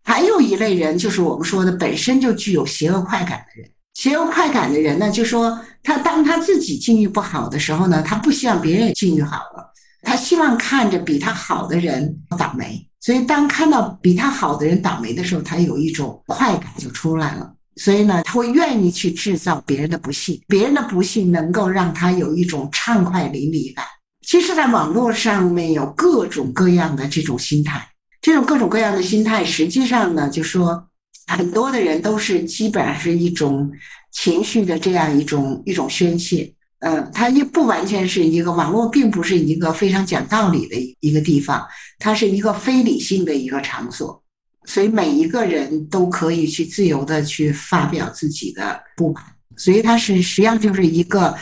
[0.04, 3.70] 还有一类人就是我们说的本身就具有邪恶快感的人。
[3.94, 12.86] 邪恶快感的人呢，就说他当他自己境遇不好的时候呢，他不希望别人也境遇好了，他希望看着比他好的人倒霉。
[13.00, 17.54] 所以当看到比他好的人倒霉的时候，他有一种快感就出来了。
[17.76, 23.84] 所以呢，他会愿意去制造别人的不幸，别人的不幸能够让他有一种畅快淋漓感。
[24.26, 27.86] 其实，在网络上面有各种各样的这种心态，
[28.24, 30.88] 这种各种各样的心态，实际上呢，就说。
[31.26, 33.72] 很多的人都是基本上是一种
[34.12, 41.66] 情绪的这样一种一种宣泄，嗯，它也不完全是一个网络，并不是一个非常讲道理的一个地方，
[41.98, 44.22] 它是一个非理性的一个场所，
[44.66, 49.24] 所以每一个人都可以去自由的去发表自己的不满，
[49.56, 51.34] 所以它是实际上就是一个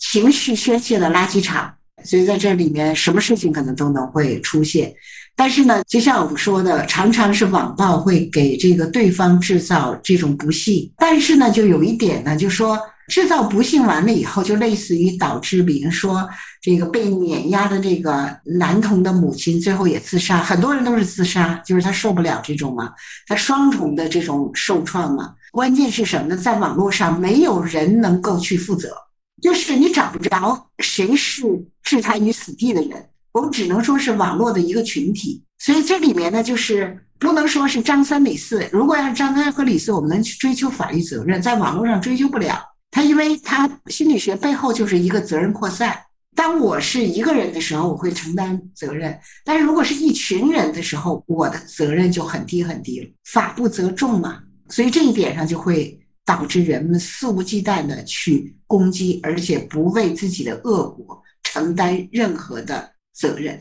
[0.00, 1.72] 情绪宣泄的垃圾场，
[2.02, 4.92] 所以在这里面什么事情可能都能会出现。
[5.38, 10.92] 但是呢，就像我们说的，常常是网暴会给这个对方制造这种不幸。
[10.96, 16.28] 但是呢，就有一点呢，就说制造不幸完了以后，就类似于导致，比如说
[16.60, 22.92] 这个被碾压的这个男童的母亲最后也自杀，很多人都是自杀，就是他受不了这种嘛，
[23.28, 25.34] 他双重的这种受创嘛。
[25.52, 26.36] 关键是什么呢？
[26.36, 28.92] 在网络上没有人能够去负责，
[29.40, 31.44] 就是你找不着谁是
[31.84, 33.08] 置他于死地的人。
[33.32, 38.66] 我们只能说是网络的一个群体，所以这里面呢，就是不能说是张三李四。
[38.72, 42.60] 如果要是张三和李四，我们能去追究法律责任，在网络上追究不了
[42.90, 45.96] 他，因为他心理学背后就是一个责任扩散。
[46.34, 49.12] 当我是一个人的时候，我会承担责任；
[49.44, 53.08] 但是如果是一群人的时候，我的责任就很低很低了。
[53.24, 54.38] 法不责众嘛，
[54.68, 62.88] 所以这一点上就会导致人们肆无忌惮的去攻击，而且不为自己的恶果承担任何的。
[63.18, 63.60] 责任，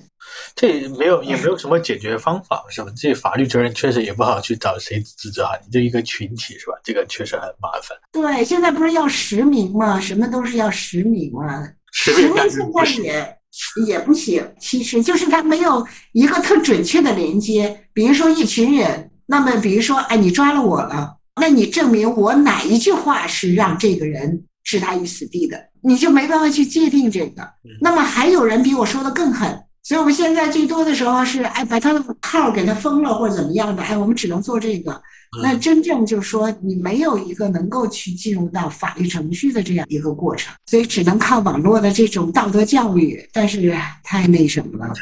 [0.55, 2.91] 这没有也没有什么解决方法，是吧？
[2.95, 6.73] 这法律责任确实也不好去找谁指责啊，你就一个群体是吧？
[6.83, 7.97] 这个确实很麻烦。
[8.11, 9.99] 对，现在不是要实名吗？
[9.99, 11.67] 什么都是要实名吗？
[11.91, 13.37] 实名现在也
[13.87, 17.85] 也不行，其实就是它没有一个特准确的连接。
[17.93, 25.57] 比如说一群人，那么比如说，哎，你抓了我了，那你证明我哪一句话是让这个人置他于死地的？
[25.81, 27.41] 你就没办法去界定这个，
[27.79, 35.01] 那么还有人比我说的更狠，所以我们现在最多的时候是，哎，把他的号给他封了或者怎么样的，哎，我们只能做这个。
[35.41, 44.93] 那真正就是说，你没有一个能够去进入到法律程序的这样一个过程，所以只能靠网络的这种道德教育，但是太那什么了。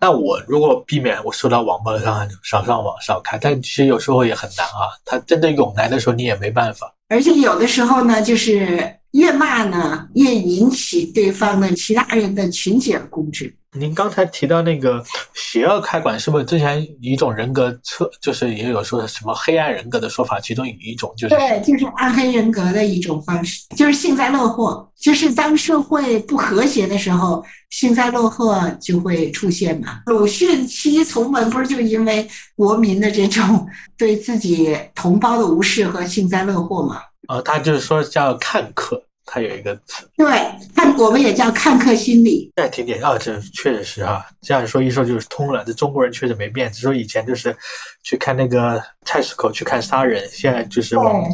[0.00, 4.94] 那我如果避免我受到网暴的伤害，少上网少看，但其实有时候也很难啊。
[5.04, 6.92] 他真的涌来的时候，你也没办法。
[7.14, 13.54] 而且有的时候呢，就是越骂呢，越引起对方的其他人的群起而攻之。
[13.76, 20.38] 您刚才提到那个邪恶开馆，是不是之前一种人格测，就是也有说什么黑暗人格的说法？
[20.38, 24.88] 其中有一种就是对，就是暗黑人格的一种方式，就是幸灾乐祸。
[24.96, 30.00] 就是当社会不和谐的时候，幸灾乐祸就会出现嘛。
[30.06, 33.66] 鲁迅七从文不是就因为国民的这种
[33.98, 37.00] 对自己同胞的无视和幸灾乐祸嘛？
[37.28, 39.02] 呃，他就是说叫看客。
[39.24, 40.26] 它有一个词，对，
[40.74, 42.52] 看我们也叫看客心理。
[42.56, 45.64] 再提点啊，这确实是哈，这样说一说就是通了。
[45.64, 47.56] 这中国人确实没变，只说以前就是
[48.02, 51.24] 去看那个菜市口去看杀人，现在就是网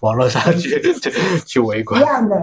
[0.00, 0.80] 网络上去
[1.44, 2.36] 去围观，一样的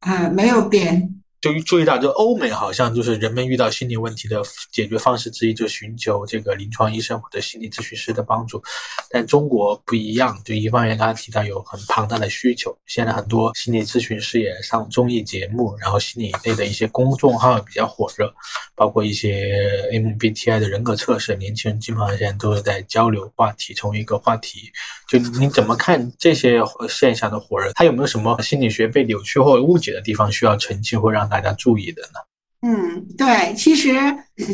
[0.00, 1.08] 啊，没有变。
[1.44, 4.40] 就注意到，就欧美好像就是人们遇到心理问题的
[4.72, 8.62] 解决方式之一，就寻求这个临床医生或者心理咨询师的帮助。
[9.10, 18.32] 但中国不一样，就一方面刚才提到有很庞大的需求，现在很多心理咨询师也上综艺节目，然后心理类的一些公众号比较火热，
[18.74, 19.52] 包括一些
[19.92, 24.72] MBTI 的人格测试，年轻人基本上现在都是在交流话题，成为一个话题。
[25.06, 27.70] 就你怎么看这些现象的火热？
[27.74, 32.20] 它有没有什么心理学被扭曲或误解的地方需要澄清或让大家注意的呢？
[32.66, 33.92] 嗯，对，其实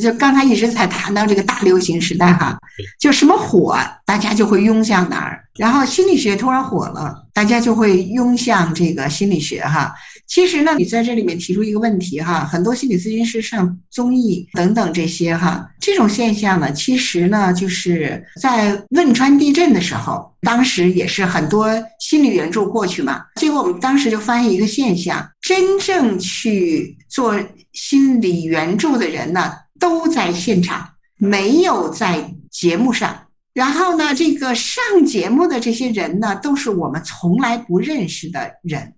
[0.01, 2.59] 就刚才一直在谈到这个大流行时代哈，
[2.99, 9.95] 就什么火，大家就会涌向哪儿，然后心理学突然火了，大家就会涌向这个心理学哈。
[10.31, 27.35] 其实呢，你在这里面提出一个问题哈，很多心理咨询师上综艺等等这些哈，这种现象呢，其实呢，就是在汶川地震的时候，当时也是很多心理援助过去嘛，结果我们当时就发现一个现象，真正去做
[27.73, 33.27] 心理援助的人呢，都在现场，没有在节目上。
[33.53, 38.95] 然后呢，这个上节目的这些人呢，都是我们从来不认识的人。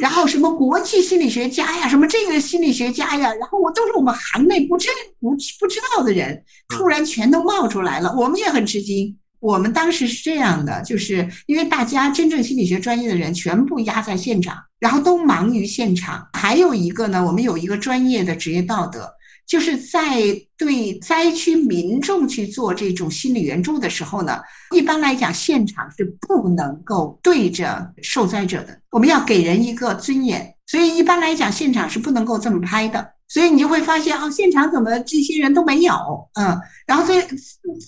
[0.00, 4.88] 然后什么国际心理学家呀，什么这个心理学家呀，然后我都是我们行内不知
[5.20, 9.16] 不不知道的人，突然全都冒出来了，我们也很吃惊。
[9.40, 16.26] 我们当时是这样的，就是因为大家真正心理学专业的人全部压在现场，然后都忙于现场。
[16.32, 19.10] 还有一个呢，我们有一个专业的职业道德。
[19.46, 20.22] 就是在
[20.56, 24.40] 对灾区民众去做这种心理援助的时候呢，
[24.74, 33.12] 一般来讲，现场是不能够对着受灾者的，我们要给人一个尊严，所以一般来讲，现场是不能够这么拍的。
[33.26, 35.94] 所以你就会发现，哦，现场怎么这些人都没有，
[36.34, 37.22] 嗯，然后所以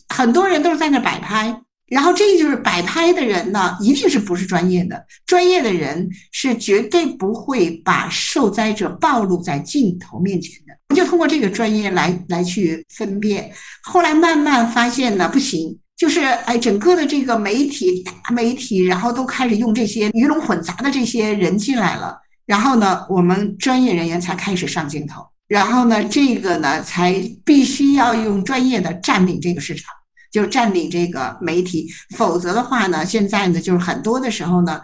[0.09, 1.63] 很多人都是在那摆拍。
[1.89, 5.07] 然后这就是摆拍的人呢，一定是不是专业的？
[5.25, 10.53] 专业的人是绝对不会把受灾者暴露在镜头面前。
[10.89, 13.53] 我就通过这个专业来来去分辨。
[13.83, 22.19] 后来慢慢发现呢，不行，就是哎，整个的这个媒体大媒体，然后都开始用这些鱼龙混杂的这些人进来了。
[22.47, 25.27] 然后呢，我们专业人员才开始上镜头。
[25.49, 29.93] 然后呢，这个呢，才必须要用专业的占领这个市场。
[30.33, 34.83] 就占领这个媒体，否则的话呢，现在呢，就是很多的时候呢，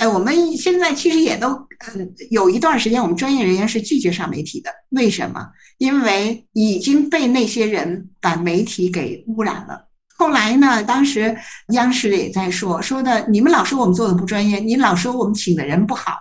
[0.00, 1.48] 哎，我们现在其实也都，
[1.94, 4.70] 嗯，有一段时间，我们专业人员是拒绝上媒体的。
[4.92, 5.46] 为什么？
[5.76, 9.89] 因为已经被那些人把媒体给污染了。
[10.20, 11.34] 后来呢，当时
[11.68, 16.18] 央视也在说，说的你们老说我们做的不专业，你老说我们请的人不好。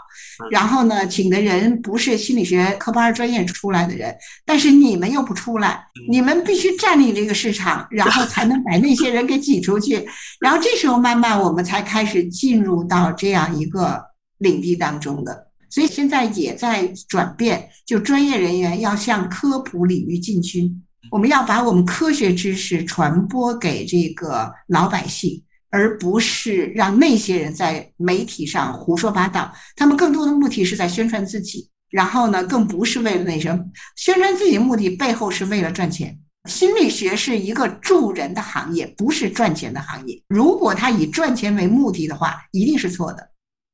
[0.49, 10.07] 然后呢，请的人不是心理学科班专业出来的人，但是你们又不出来，你们必须占领这个市场，然后才能把那些人给挤出去。
[10.39, 14.01] 然后这时候慢慢我们才开始进入到这样一个
[14.37, 25.43] 领地当中的，所以现在也在转变，就专业人员要向科普领域进军，我们要把我们科学知识传播给这个老百姓。
[25.71, 33.63] 而不是让那些人在媒体上胡说八道，他们更多的目的是在宣传自己，然后呢，更不是为了那什么
[33.95, 36.17] 宣传自己的目的背后是为了赚钱。
[36.49, 40.19] 心理学是一个助人的行业，不是赚钱的行业。
[40.27, 43.29] 如果他以赚钱为目的的话，一定是错的。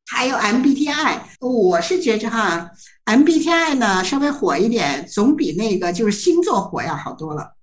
[0.07, 2.69] 还有 MBTI，我是觉着哈
[3.05, 7.53] ，MBTI 呢稍微火一点，总比那个就是星座火要好多了。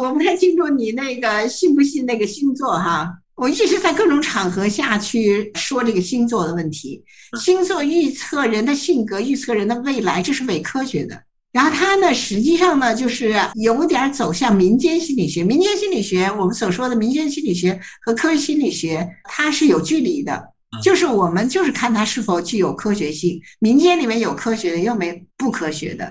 [0.00, 7.04] 我不太清楚你那个信不信那个星座哈，我一直在各种场合下去说这个星座的问题。
[7.38, 11.22] 星座预测人的性格，预测人的未来，这是伪科学的。
[11.58, 15.42] 然后它呢，实际上呢，就是有点走向民间心理学。
[15.42, 20.40] 民间心理学，我们所说的民间心理学和科学心理学，它是有距离的。
[20.84, 23.40] 就是我们就是看它是否具有科学性。
[23.58, 26.08] 民间里面有科学的，又没不科学的。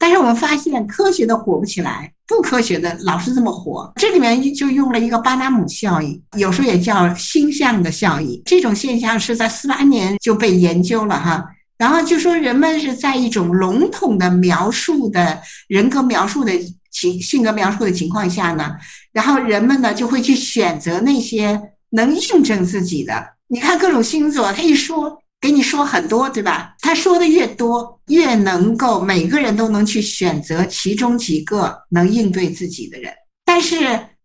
[0.00, 2.12] 但是我们发现，科学的火不起来。
[2.26, 8.42] 不科学的老是这么火，这里面就用了一个巴纳姆效应，有时候也叫星象的效应。
[8.44, 11.44] 这种现象是在四八年就被研究了哈。
[11.78, 16.52] 然后就说人们是在一种笼统的描述的人格描述的
[16.90, 18.76] 情性格描述的情况下呢，
[19.12, 21.60] 然后人们呢就会去选择那些
[21.90, 23.24] 能印证自己的。
[23.46, 26.74] 你看各种星座，他一说给你说很多，对吧？
[26.80, 33.12] 他说的越多，越能够每个人都能去选择其中几个能应对自己的人。
[33.44, 33.76] 但是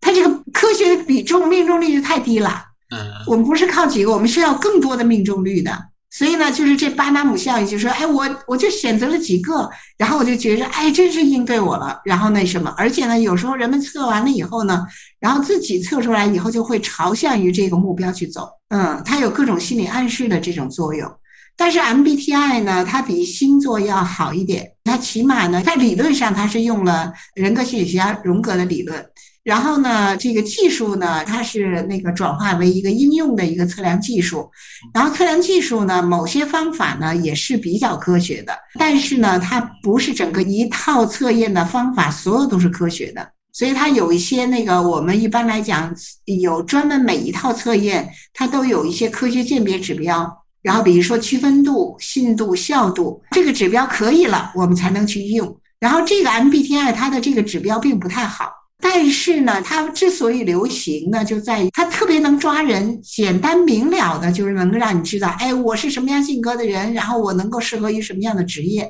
[0.01, 2.63] 他这个科学的比重命中率就太低了。
[2.89, 5.71] 嗯，我们不是靠几个，我们是要更多的命中率的。
[6.15, 11.99] 所以呢，就是这巴纳姆效应，就说，哎，我我就选择了几个，然后我就觉着，哎，真是应对我了。
[12.05, 14.85] 然后那什么，而且呢，有时候人们测完了以后呢，
[15.19, 18.47] 然后自己测出来以后，就会朝向于这个目标去走。
[18.69, 21.11] 嗯，它有各种心理暗示的这种作用。
[21.57, 29.03] 但是 MBTI 呢，它比星座要好一点，它起码呢，在理论上它是用了人格心理学家荣格的理论。
[29.43, 34.49] 然后呢，这个技术呢，它是那个转化为一个应用的一个测量技术。
[34.93, 43.31] 然后测量技术呢，某些方法呢也是比较科学的，但是呢，它不是整个一套测验的方法，所有都是科学的。
[43.51, 45.93] 所以它有一些那个我们一般来讲
[46.25, 50.27] 有专门每一套测验，它都有一些科学鉴别指标。
[50.61, 55.59] 然后比如说区分度、信度、效度，这个指标可以了，我们才能去用。
[55.81, 58.49] 然后这个 MBTI 它的这个指标并不太好。
[58.95, 68.87] 但是呢，它之所以流行呢，就在于它特别能抓人，简单明了的，就是能够让你知道，哎，我是什么样性格的人，然后我能够适合于什么样的职业，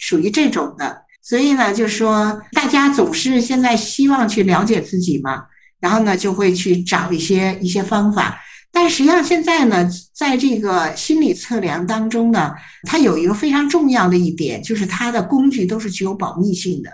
[0.00, 1.02] 属于这种的。
[1.20, 5.42] 所以呢，就说大家总是现在希望去了解自己嘛，
[5.80, 8.38] 然后呢，就会去找一些一些方法。
[8.70, 12.52] 但实际上现在呢，在这个心理测量当中呢，
[12.84, 16.90] 它有一个非常重要的一点，就是它的工具都是具有保密性的。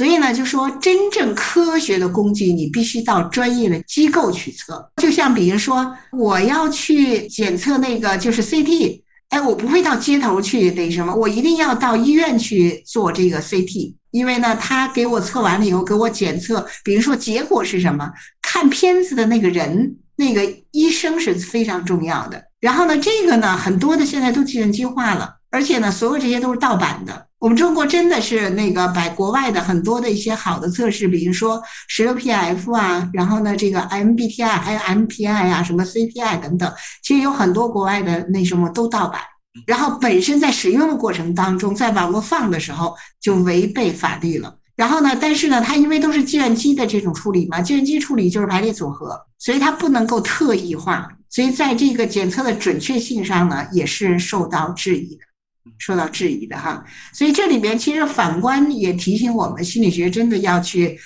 [0.00, 4.90] 所以呢，就说真正科学的工具，你必须到专业的机构去测。
[4.96, 22.42] 就像比如说，我要去检测那个就是 CT，哎，我不会到街头去那什么，我一定要到医院去做这个 CT，因为呢，他给我测完了以后，给我检测，比如说结果是什么，看片子的那个人，那个医生是非常重要的。
[22.58, 27.26] 然后呢，这个呢，很多的现在都计算机化了，而且呢，所有这些都是盗版的。
[27.40, 36.70] 我们中国真的是那个把国外的很多的一些好的测试，比如说十六 PF 啊，然后呢这个 MBTI 还有 MPI 啊，什么 CPI 等等，
[37.02, 39.22] 其实有很多国外的那什么都盗版，
[39.66, 44.54] 然后本身在使用的过程当中，在网络放的时候就违背法律了。
[44.76, 55.22] 然后呢，但是呢，它因为都是计算机的这种处理嘛，计算机处理就是排列组合，所以它不能够特异化，所以在这个检测的准确性上呢，也是受到质疑的。
[55.78, 60.98] 受到质疑的哈，所以这里面其实反观也提醒我们，心理学真的要去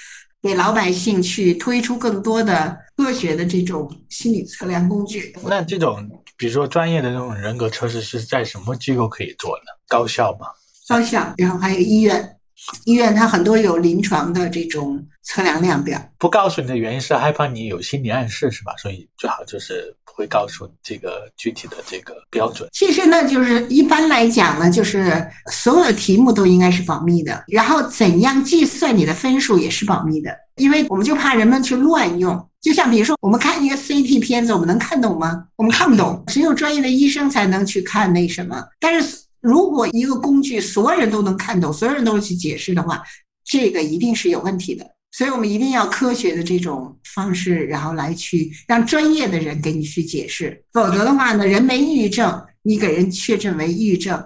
[0.42, 5.34] 给老百姓去推出更多的科学的这种心理测量工具。
[5.44, 9.64] 那这种比如说专业的这种人格测试是在什么机构可以做呢？
[9.86, 10.46] 高校吗？
[10.88, 12.36] 高校，然后还有医院，
[12.84, 16.00] 医院它很多有临床的这种测量量表。
[16.18, 18.74] 不告诉你的原因是害怕你有心理暗示是吧？
[18.78, 20.12] 所以最好就是不。
[20.16, 22.68] 会告诉这个具体的这个标准。
[22.72, 32.48] 其实呢，就是一般来讲呢，就是所有的题目都应该是保密的，然后怎样计算你的分数也是保密的，因为我们就怕人们去乱用。
[32.62, 35.46] 就像比如说，我们看一个 CT 片子，我们能看懂吗？
[35.56, 38.64] 我们看不懂， 只有专业的医生才能去看那什么。
[38.78, 43.02] 但是如果一个工具所有人都能看懂，所有人都去解释的话，
[43.44, 44.86] 这个一定是有问题的。
[45.12, 54.18] 所以我们一定要科学的这种方式，然后来去让专业的人给你去解释，否则的话呢，人没抑郁症，你给人确诊为抑郁症，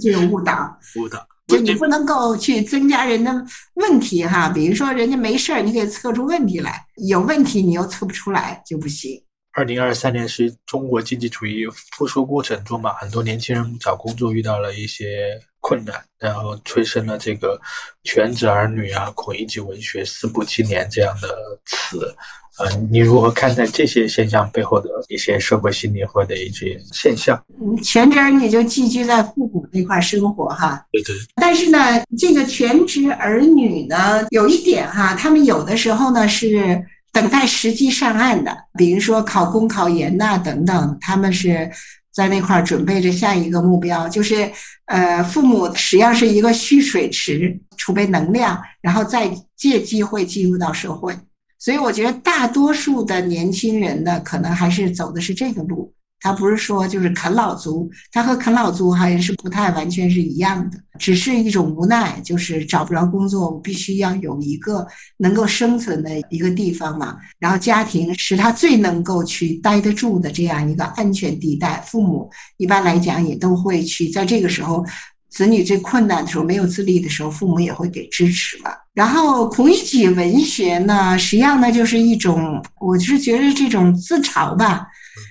[0.00, 0.76] 就有误导。
[0.96, 3.32] 误导，就你不能够去增加人的
[3.74, 4.48] 问题哈。
[4.48, 9.22] 比如说人家没事儿，你给测出问题来，有问题你又测不出来就不行。
[9.58, 15.40] 二零二三年是中国经济处于复苏过程中嘛，很多年轻人找工作遇到了一些。
[15.60, 17.60] 困难，然后催生了这个
[18.04, 21.28] 全职儿女啊、孔乙己文学、四部青年这样的
[21.66, 22.14] 词。
[22.58, 27.38] 呃，你如何看待这些现象背后的一些社会心理或者一些现象？
[27.82, 30.82] 全职儿女就寄居在复古那块生活哈。
[30.92, 31.14] 对对。
[31.36, 31.78] 但是呢，
[32.16, 36.82] 这个全职儿女呢，有一点哈，他们有的时候呢是
[37.20, 41.70] 等待时机上岸的，比如说考公、考研呐等等，他们是。
[42.10, 44.50] 在那块儿准备着下一个目标，就是，
[44.86, 51.16] 呃，父母实际上是一个蓄水池，储备能量，然后再借机会进入到社会。
[51.60, 55.94] 所以我觉得大多数的年轻人呢，可能还是走的是这个路。
[56.20, 64.86] 他不是说就是啃老族，他和啃老族好像是不太完全是一样的，只是一种无奈，就是找不着工作，我必须要有一个
[65.18, 67.16] 能够生存的一个地方嘛。
[67.38, 71.80] 然后家庭是他最能够去待得住的这样一个安全地带。
[71.86, 74.84] 父母一般来讲也都会去在这个时候，
[75.30, 78.70] 子女最困难的时候没有自立的时候，父母也会给支持嘛。
[78.92, 84.84] 然后孔乙己文学呢，实际上呢就是一种，我是觉得这种自嘲吧。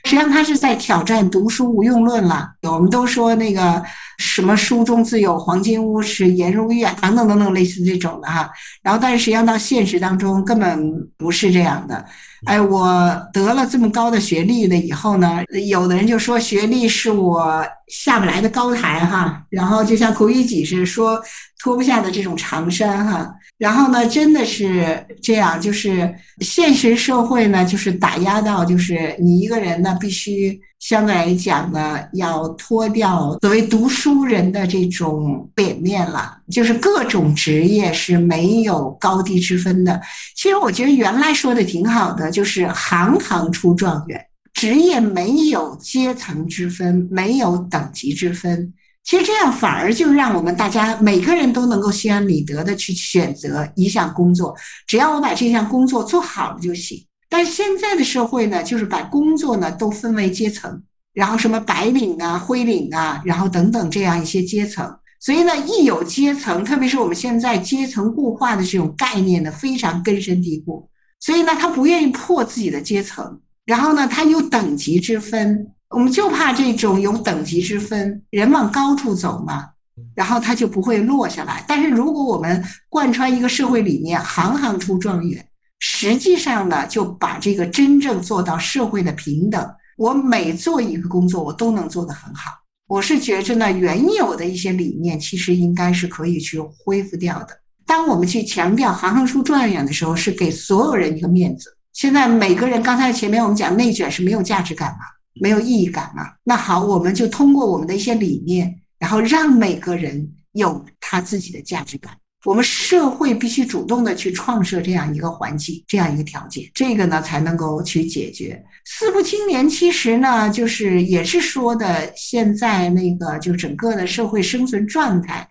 [0.06, 2.50] 实际上，他是在挑战读书无用论了。
[2.64, 3.82] 我们都说那个
[4.18, 8.50] 什么“书中自有黄金屋，是颜如玉”啊等等等等，类似这种的哈。
[8.82, 12.04] 然后，但是实际上到现实当中根本不是这样的。
[12.46, 12.90] 哎，我
[13.34, 19.42] 得了这么高的学历了以后呢，有的人就说学历是我下不来的高台哈。
[19.50, 21.22] 然后就像孔乙己是说
[21.60, 23.34] 脱不下的这种长衫哈。
[23.58, 40.00] 然后呢，真的是这样，就是现实社会呢，就是打压到，就是你一个人呢，必须相对来讲呢，要脱掉所谓读书人的这种脸面了，就是各种职业是没有高低之分的。
[40.36, 48.72] 其实我觉得原来说的挺好的，就是行行出状元，职业没有阶层之分，没有等级之分。
[49.08, 54.54] 其实这样反而就让我们大家每个人都能够心安理得的去选择一项工作，
[54.86, 57.02] 只要我把这项工作做好了就行。
[57.30, 60.84] 但现在的社会呢，就是把工作呢都分为阶层，
[61.14, 64.94] 然后什么白领啊、灰领啊，然后等等这样一些阶层。
[65.22, 70.86] 所以呢，一有阶层，特别是我们现在阶层固化的这种概念呢，非常根深蒂固。
[71.22, 75.66] 所以呢，他不愿意破自己的阶层，然后呢，他有等级之分。
[75.90, 79.70] 我们就怕这种有等级之分，人往高处走嘛，
[80.14, 81.64] 然后他就不会落下来。
[81.68, 85.46] 但是如果我们贯穿一个社会理念，行行出状元，
[85.80, 89.66] 实际上呢，就把这个真正做到社会的平等。
[89.98, 92.52] 我每做一个工作，我都能做得很好。
[92.88, 97.50] 我是觉着呢，原有的一些理念其实应该是可以去恢复掉的。
[97.86, 101.76] 当我们去强调行行出状元的时候，是给所有人一个面子。
[101.94, 105.06] 现在每个人，刚才前面我们讲内卷是没有价值感嘛？
[105.42, 106.24] 没有意义感嘛？
[106.44, 112.16] 那好，我们就通过我们的一些理念，然后让每个人有他自己的价值感。
[112.46, 118.64] 我们社会必须主动的去创设这样一个环境，这样一个条件，这个呢才能够去解决。
[118.86, 125.46] 四不青年其实呢，就是也是说的现在那个就整个的社会生存状态，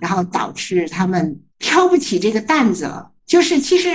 [0.00, 3.08] 然后导致他们挑不起这个担子了。
[3.30, 3.88] 就是其实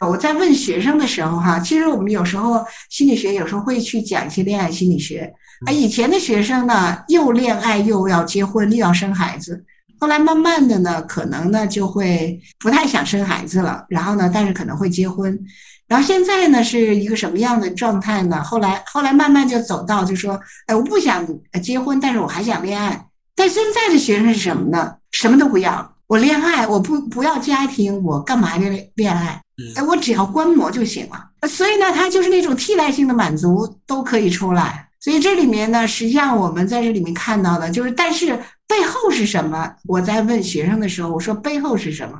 [0.00, 5.30] 我在问学生的时候，哈，其实我们有时候心理学有时候会去讲一些恋爱心理学。
[5.66, 9.62] 啊，以前的学生呢，又恋爱又要结婚又要生孩子，
[10.00, 15.38] 后来慢慢的呢，可能呢就会不太想生孩子了，然后呢，但是可能会结婚。
[15.86, 18.42] 然后现在呢是一个什么样的状态呢？
[18.42, 21.26] 后来后来慢慢就走到就说，哎，我不想
[21.62, 23.04] 结婚，但是我还想恋爱。
[23.36, 24.94] 但现在的学生是什么呢？
[25.12, 25.94] 什么都不要。
[26.08, 29.42] 我恋爱，我不不要家庭，我干嘛恋恋爱？
[29.76, 31.46] 哎，我只要观摩就行了。
[31.46, 34.88] 所以呢，他就是那种替代性的满足都可以出来。
[35.00, 38.28] 所以这里面呢，实际上我们在这里面看到的就是，但是
[38.66, 39.70] 背后是什么？
[39.84, 42.18] 我在问学生的时候，我说背后是什么？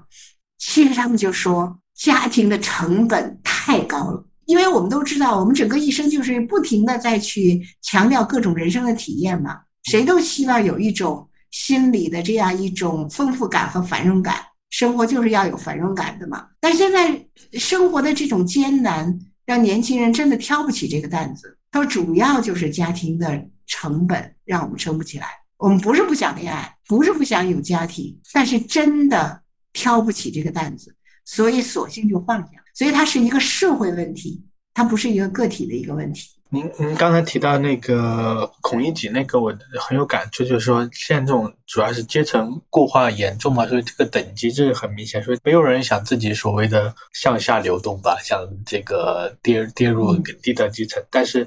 [0.59, 4.23] 其实他们就说，家庭的成本太高了。
[4.45, 11.27] 因为我们都知道，我们整个一生就是不停的在去强调各种人生的体验嘛，谁都希望有一种。
[11.69, 16.49] 心理的这样一种丰富感和繁荣感，生活就是要有繁荣感的嘛。
[16.59, 17.23] 但现在
[17.59, 21.59] 生活的这种艰难，让年轻人真的挑不起这个担子。
[21.71, 25.27] 他说主要就是家庭的成本让我们撑不起来。
[25.59, 29.43] 我们不是不想恋爱，不是不想有家庭，但是真的
[29.75, 30.97] 挑不起这个担子，
[31.27, 32.53] 所以索性就放下。
[32.73, 34.43] 所以它是一个社会问题，
[34.73, 36.38] 它不是一个个体的一个问题。
[36.51, 51.47] 您您刚才提到那个孔乙己那个，我很有感触，就是说现在这种主要是阶层固化严重嘛，所以这个等级制很明显，所以没有人想自己所谓的向下流动吧，想这个跌跌入低等基层，但是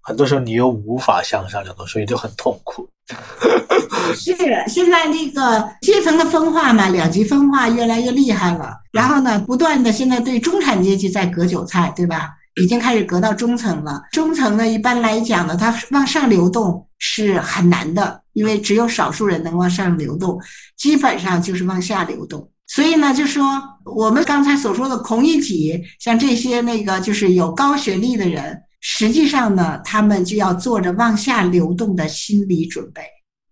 [0.00, 2.88] 很多时候你又无法向上流动，所以就很痛苦。
[4.14, 4.36] 是
[4.68, 12.30] 现在那个阶层的分化嘛，两极分化越来越厉害了，然后呢，不断的现在对中产阶级在割韭菜，对吧？
[12.62, 14.02] 已经开始隔到中层了。
[14.12, 20.38] 中层呢，一般来讲呢，它往上流动是很难的，因为只有少数人能往上流动，
[20.76, 22.50] 基本上就是往下流动。
[22.66, 33.02] 所以呢，就说我们刚才所说的孔乙己，像这些那个就是有高学历的人，实际上呢，他们就要做着往下流动的心理准备。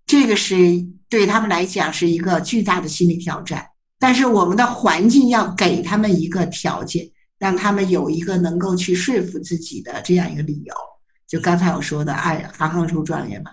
[0.06, 0.56] 这个是
[1.08, 3.64] 对他们来讲是一个巨大的心理挑战。
[3.98, 7.08] 但是我们的环境要给他们一个条件。
[7.38, 10.74] 让他们有一个能够去说服自己的这样一个理由，
[11.28, 13.50] 就刚才我说的，哎，行行出状元嘛。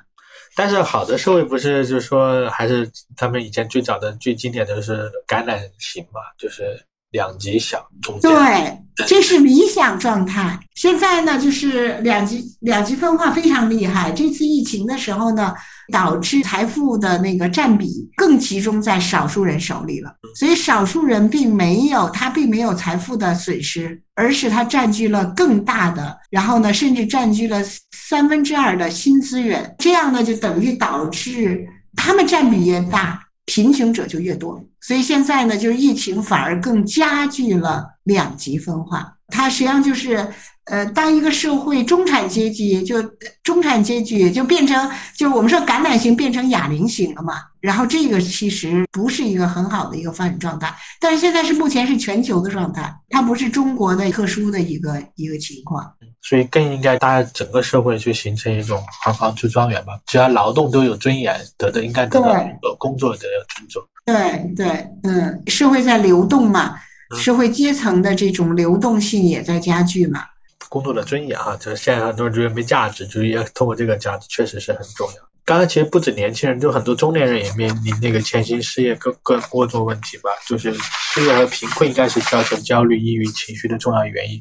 [0.56, 6.80] 但是好的社会不是就是说还是他们以前最早的最经典的就是橄榄型嘛，就是
[7.10, 8.32] 两极小中间。
[8.32, 10.60] 对，这是理想状态。
[10.76, 14.12] 现在呢，就是两极两极分化非常厉害。
[14.12, 15.54] 这次疫情的时候呢，
[15.92, 20.16] 导致财富的那个占比更集中在少数人手里了。
[20.36, 27.62] 所以少数人并没有他并没有财富的损失，而是他占据了更大的，然后呢，甚至占据了。
[28.06, 31.66] 三分之二的新资源，这样呢就等于导致
[31.96, 34.62] 他们占比越大，贫穷者就越多。
[34.82, 39.16] 所以现在呢，就是疫情反而更加剧了两极分化。
[39.34, 40.28] 它实际上就是。
[40.68, 43.04] 呃，当一个社会中产阶级就
[43.44, 55.86] 中产阶级就变成就是我们说橄榄型变成哑铃型了嘛，然后这个其实不是一个很好的一个发展状态，但是现在是目前是全球的状态，它不是中国的特殊的一个一个情况，
[56.22, 62.34] 所以更应该大家整个社会去形成一种行行出状元吧，只要劳动都有尊严，得的应该得到
[62.80, 66.80] 工作的尊重，对对，嗯，社会在流动嘛，
[67.16, 70.24] 社会阶层的这种流动性也在加剧嘛。
[70.70, 75.16] 工作的尊严啊，就是现在很多人觉得没价值，就是要通过这个价值，确实是很重要。
[75.46, 80.30] 刚才其实不止年轻人，就很多中年人也面临那个前行失业各各各种问题吧。
[80.48, 84.38] 就是失业和贫困应该是造成焦虑、抑郁情绪的重要原因。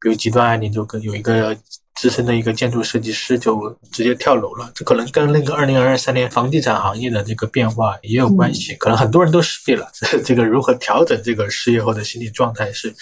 [0.00, 1.56] 比如极端案例就跟有一个。
[2.02, 8.74] 资深的一个建筑设计师就直接跳楼了，这可能跟那个二零二三年房地产行业的这个变化也有关系。
[8.74, 9.86] 可能很多人都失业了，
[10.24, 12.92] 这个如何调整这个失业后的心理状态是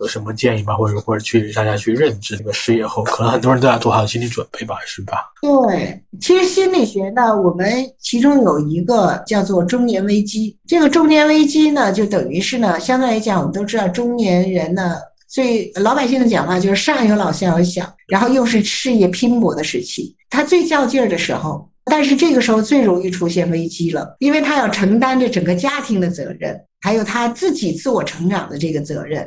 [0.00, 0.74] 有什么建议吗？
[0.74, 5.30] 或者或者去大家去认知这个失业后，可能很多人都要做好心理准备吧，是吧？
[5.42, 10.58] 对，其实心理学呢，我们其中有一个叫做中年危机。
[10.66, 14.96] 这个中年危机呢，就等于是呢，相对来讲，我们都知道中年人呢。
[15.30, 29.24] 所以老百姓的讲话就是上有老下有小，然后又是事业拼搏的时期，他最较劲儿的时候，但是这个时候最容易出现危机了，因为他要承担着整个家庭的责任，还有他自己自我成长的这个责任。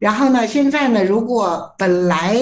[0.00, 2.36] 然后呢，现在呢，如果本来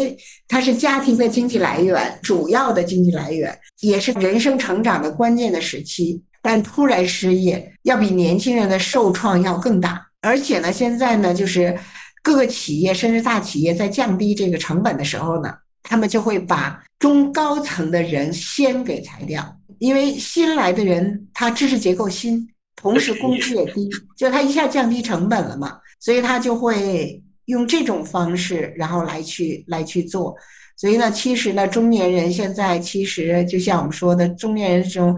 [0.48, 10.00] 他是家庭的经济来源，主要的经济来源，也是人生成长的关键的时期，但突然失业，要比年轻人的受创要更大。
[10.22, 11.76] 而且呢，现在呢，就是。
[12.24, 30.34] 各个企业甚至大企业在降低这个成本的时候呢，他们就会把中高层的人先给裁掉，因为新来的人他知识结构新，同时工资也低，就他一下降低成本了嘛，所以他就会用这种方式，然后来去来去做。
[30.76, 35.14] 所以呢，其实呢，中年人现在其实就像我们说的，中年人中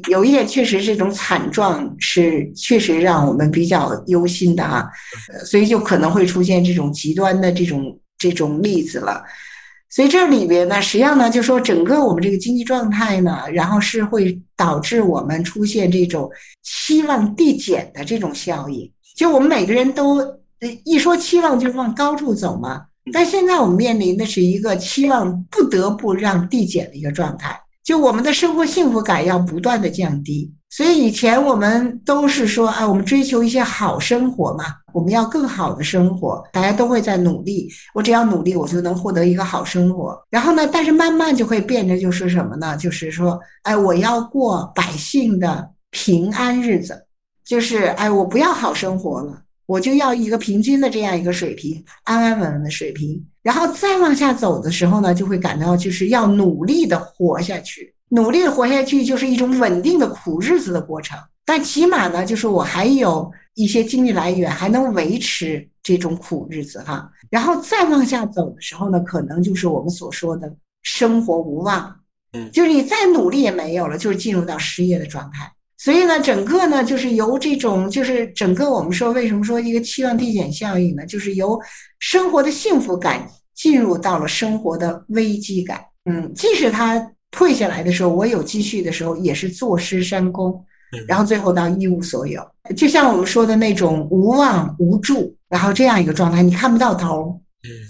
[0.00, 0.12] 种。
[0.12, 4.88] 有一点确实这种惨状是确实让我们比较忧心的啊，
[5.44, 9.22] 所以就可能会出现这种极端的这种这种例子了。
[9.90, 16.30] 所以这里边呢，实际上呢，就说整个我们这个经济状态呢，然后是会导致我们出现这种
[16.62, 18.90] 期望递减的这种效应。
[19.14, 20.18] 就我们每个人都
[20.84, 27.60] 一说期望就是往高处走嘛，但现在我们面临的是一个期望不得不让递减的一个状态。
[27.84, 37.68] 就我们的生活幸福感要不断的降低，所以以前我们都是说，哎，我们追求一些好生活嘛，我们要更好的生活，大家都会在努力。
[37.92, 40.16] 我只要努力，我就能获得一个好生活。
[40.30, 42.76] 然后呢，但是慢慢就会变成就是什么呢？
[42.76, 47.04] 就是说，哎，我要过百姓的平安日子，
[47.44, 49.42] 就是哎，我不要好生活了。
[49.66, 61.18] 我就要一个平均的这样一个水平，安安稳稳的水平，然后再往下走的时候呢，就会感到就是要努力的活下去，努力的活下去就是一种稳定的苦日子的过程。
[61.44, 67.10] 但起码呢，就是我还有一些经济来源，还能维持这种苦日子哈。
[67.30, 71.96] 然后再往下走的时候呢，可能就是我们所说的生活无望，
[72.34, 75.52] 嗯，就是你再努力也没有了，就是进入到失业的状态。
[75.82, 81.04] 所以呢，整个呢就是由这种，就是整个我们说为什么说一个期望递减效应呢？
[81.04, 81.60] 就是由
[81.98, 85.80] 生活的幸福感进入到了生活的危机感。
[86.04, 90.64] 嗯，即使他退下来的时候，我有积蓄的时候，也是坐失山空，
[91.08, 92.40] 然后最后到一无所有。
[92.76, 97.40] 就像我们说的那种无望无助，然后这样一个状态，你看不到头。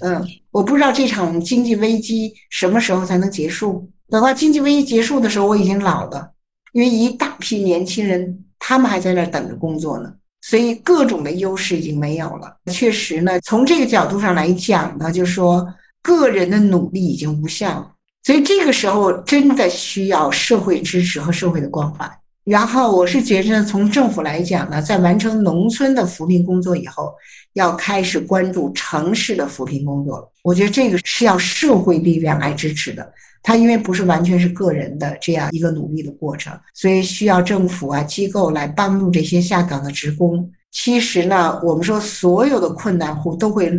[0.00, 3.86] 嗯，我不知道这场经济危机什么时候才能结束。
[4.08, 6.31] 等到经济危机结束的时候，我已经老了。
[6.72, 12.56] 因为一大批年轻人，他们还在那等着工作呢，所以各种的优势已经没有了。
[12.72, 15.66] 确实呢，从这个角度上来讲呢，就是说
[16.02, 17.92] 个人的努力已经无效了。
[18.24, 22.10] 所以这个时候真的需要社会支持和社会的关怀。
[22.44, 27.14] 然后我是觉着，从政府来讲呢，在完成农村的扶贫工作以后，
[27.52, 30.28] 要开始关注城市的扶贫工作了。
[30.42, 33.12] 我觉得这个是要社会力量来支持的。
[33.44, 40.50] 它因为不是完全是个人的这样一个努力的过程，所以需要政府啊机构来帮助这些下岗的职工。
[40.72, 43.72] 其实呢，我们说所有的困难户都会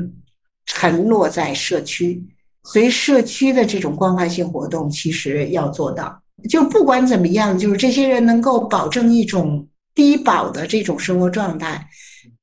[0.66, 2.24] 沉落在社区，
[2.64, 6.22] 所以社区的这种关怀性活动其实要做到。
[6.49, 11.87] 就不管怎么样，就是这些人能够保证一种低保的这种生活状态。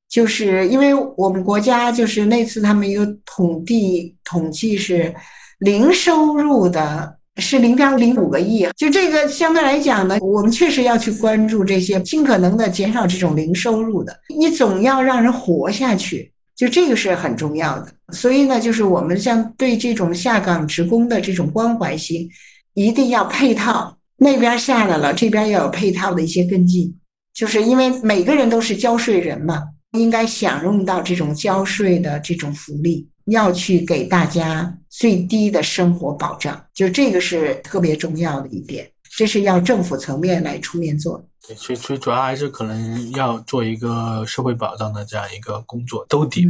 [0.09, 5.15] 就是因为我们国家就是那次他们一个统计统计是。
[5.61, 14.19] 零收入的是零点零五个亿，就这个相对来讲呢，我们确实要去关注这些，尽可能的减少这种零收入的。
[14.35, 17.89] 你总要让人活下去，就这个是很重要的。
[18.11, 22.27] 所以呢，就是我们像对这种下岗职工的这种关怀性，
[22.75, 23.97] 一定要配套。
[24.17, 26.95] 那边下来了，这边要有配套的一些跟进，
[27.33, 29.63] 就是因为每个人都是交税人嘛，
[29.93, 33.09] 应该享用到这种交税的这种福利。
[33.27, 41.25] 要去给大家最低的生活保障，就这个是特别重要的一点，这是要政府层面来出面做。
[41.47, 46.49] 对，所以所以主要还是可能要做一个社会保障的这样一个工作，兜底。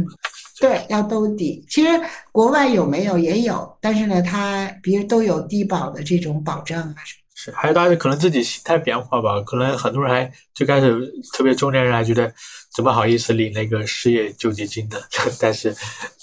[0.61, 1.65] 对，要兜底。
[1.67, 1.99] 其实
[2.31, 7.21] 国外有没有也有，但是呢，它比如都有低保的这种保障啊什么。
[7.33, 10.95] 是，还有大家可能自己心态变化吧，可能很多人还最开始
[11.33, 12.31] 特别中年人还觉得
[12.75, 15.01] 怎么好意思领那个失业救济金的，
[15.41, 15.75] 但是。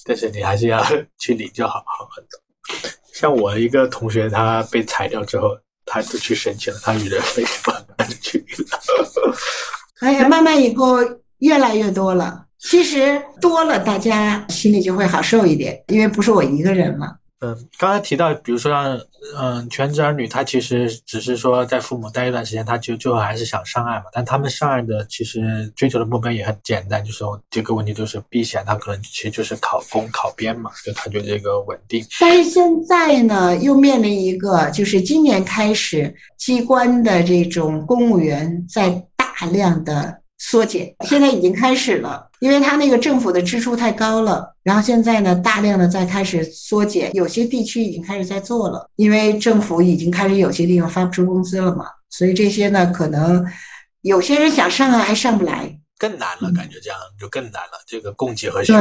[0.05, 0.83] 但是你还是要
[1.19, 2.41] 去领就好，好很多。
[3.13, 5.51] 像我一个同学，他被裁掉之后，
[5.85, 9.37] 他就去申请了，他觉得非常他就去领了。
[10.01, 10.97] 哎呀，慢慢以后
[11.41, 17.17] 越来越多了，其实多了，大家心里就会好受一点，因为不是我一个人嘛。
[17.41, 19.01] 嗯，刚才提到，比如说像
[19.39, 24.07] 嗯全职儿女，他其实只是说在父母待一段时间，他就最后还是想上岸嘛。
[24.13, 32.05] 但他们上岸的其实追求的目标也很简单，就是说这个问题就是避险，他可能其实就是考公考编嘛，就他觉得这个稳定。
[32.19, 40.23] 但是现在呢，又面临一个，就是今年开始机关的这种公务员在大量的。
[40.39, 53.45] 缩减现在已经开始了，因为他那个政府的支出太高了，然后现在呢，大量的在开始缩减，有些地区已经开始在做了，因为政府已经开始有些地方发不出工资了嘛，所以这些呢，可能
[54.03, 58.81] 有些人想上啊还上不来，更难了，感觉这样就更难了，这个供给和需求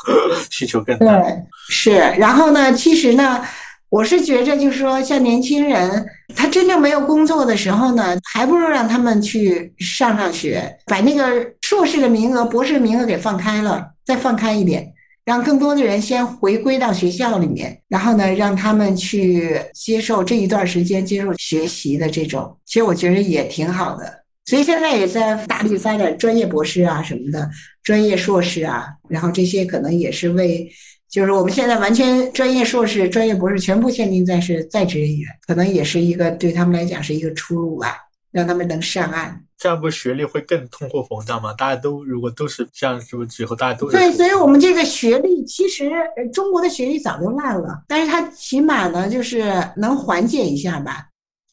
[0.50, 3.44] 需求更大，对，是，然后呢，其实呢。
[3.90, 6.04] 我是觉着，就是说，像年轻人，
[6.36, 14.92] 他真正没有工作的时候呢，还不如让他们去上上学，把那个硕士的名额、博士名额给放开了，再放开一点，
[15.24, 24.22] 让更多的人先回归到学校里面，然后呢，让他们去接受这一段时间接受学习的这种，其实我觉得也挺好的。
[24.44, 27.48] 所以现在也在大力发展专业博士啊什么的，
[27.82, 30.70] 专业硕士啊，然后这些可能也是为。
[31.10, 37.96] 就是我们现在完全专业硕士、专业博士全部限定在是在职人员，可能也是一个对他们来讲是一个出路吧，
[38.30, 39.44] 让他们能上岸。
[39.56, 41.52] 这样不学历会更通货膨胀吗？
[41.54, 45.90] 大家都如果都是这样，是不是之后大家都对，所以我们这个学历其实
[46.32, 51.07] 中国的学历早就烂了，但是它起码呢就是能缓解一下吧。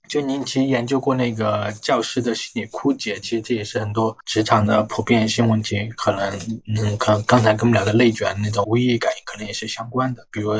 [0.07, 5.89] 就您其实研究过那个教师的心理枯竭，其实这也是很多职场的普遍性问题。
[5.97, 6.31] 可能，
[6.67, 10.25] 嗯，可能刚才跟我们聊的内卷那种无意义感，可能也是相关的。
[10.31, 10.51] 比如，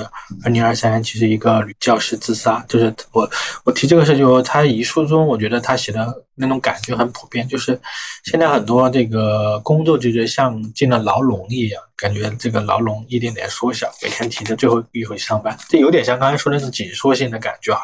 [0.44, 3.30] 二零二三其实一个女教师自杀，就是我
[3.64, 7.80] 我提这个事，就她遗书中，我觉得她写的那种感觉很普遍，就是
[8.24, 11.82] 现在很多这个工作就觉得像进了牢笼一样。
[11.98, 17.84] 感觉这个牢笼一点点缩小，每天提着最后一回上班，这有点像刚才说的那种紧缩性的感觉哈。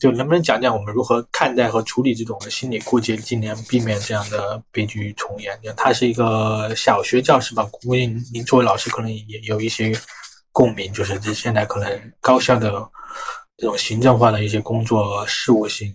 [0.00, 5.56] 就能不能讲讲我们如何看待和处理这种心理过节，尽量避免这样的悲剧重演？
[5.76, 9.96] 他是一个小学教师吧，估计您作为老师可能也有一些
[10.50, 12.72] 共鸣，就是这现在可能高校的
[13.56, 15.94] 这种行政化的一些工作事务性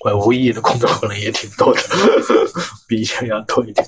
[0.00, 1.80] 或无意义的工作可能也挺多的，
[2.88, 3.86] 比以前要多一点。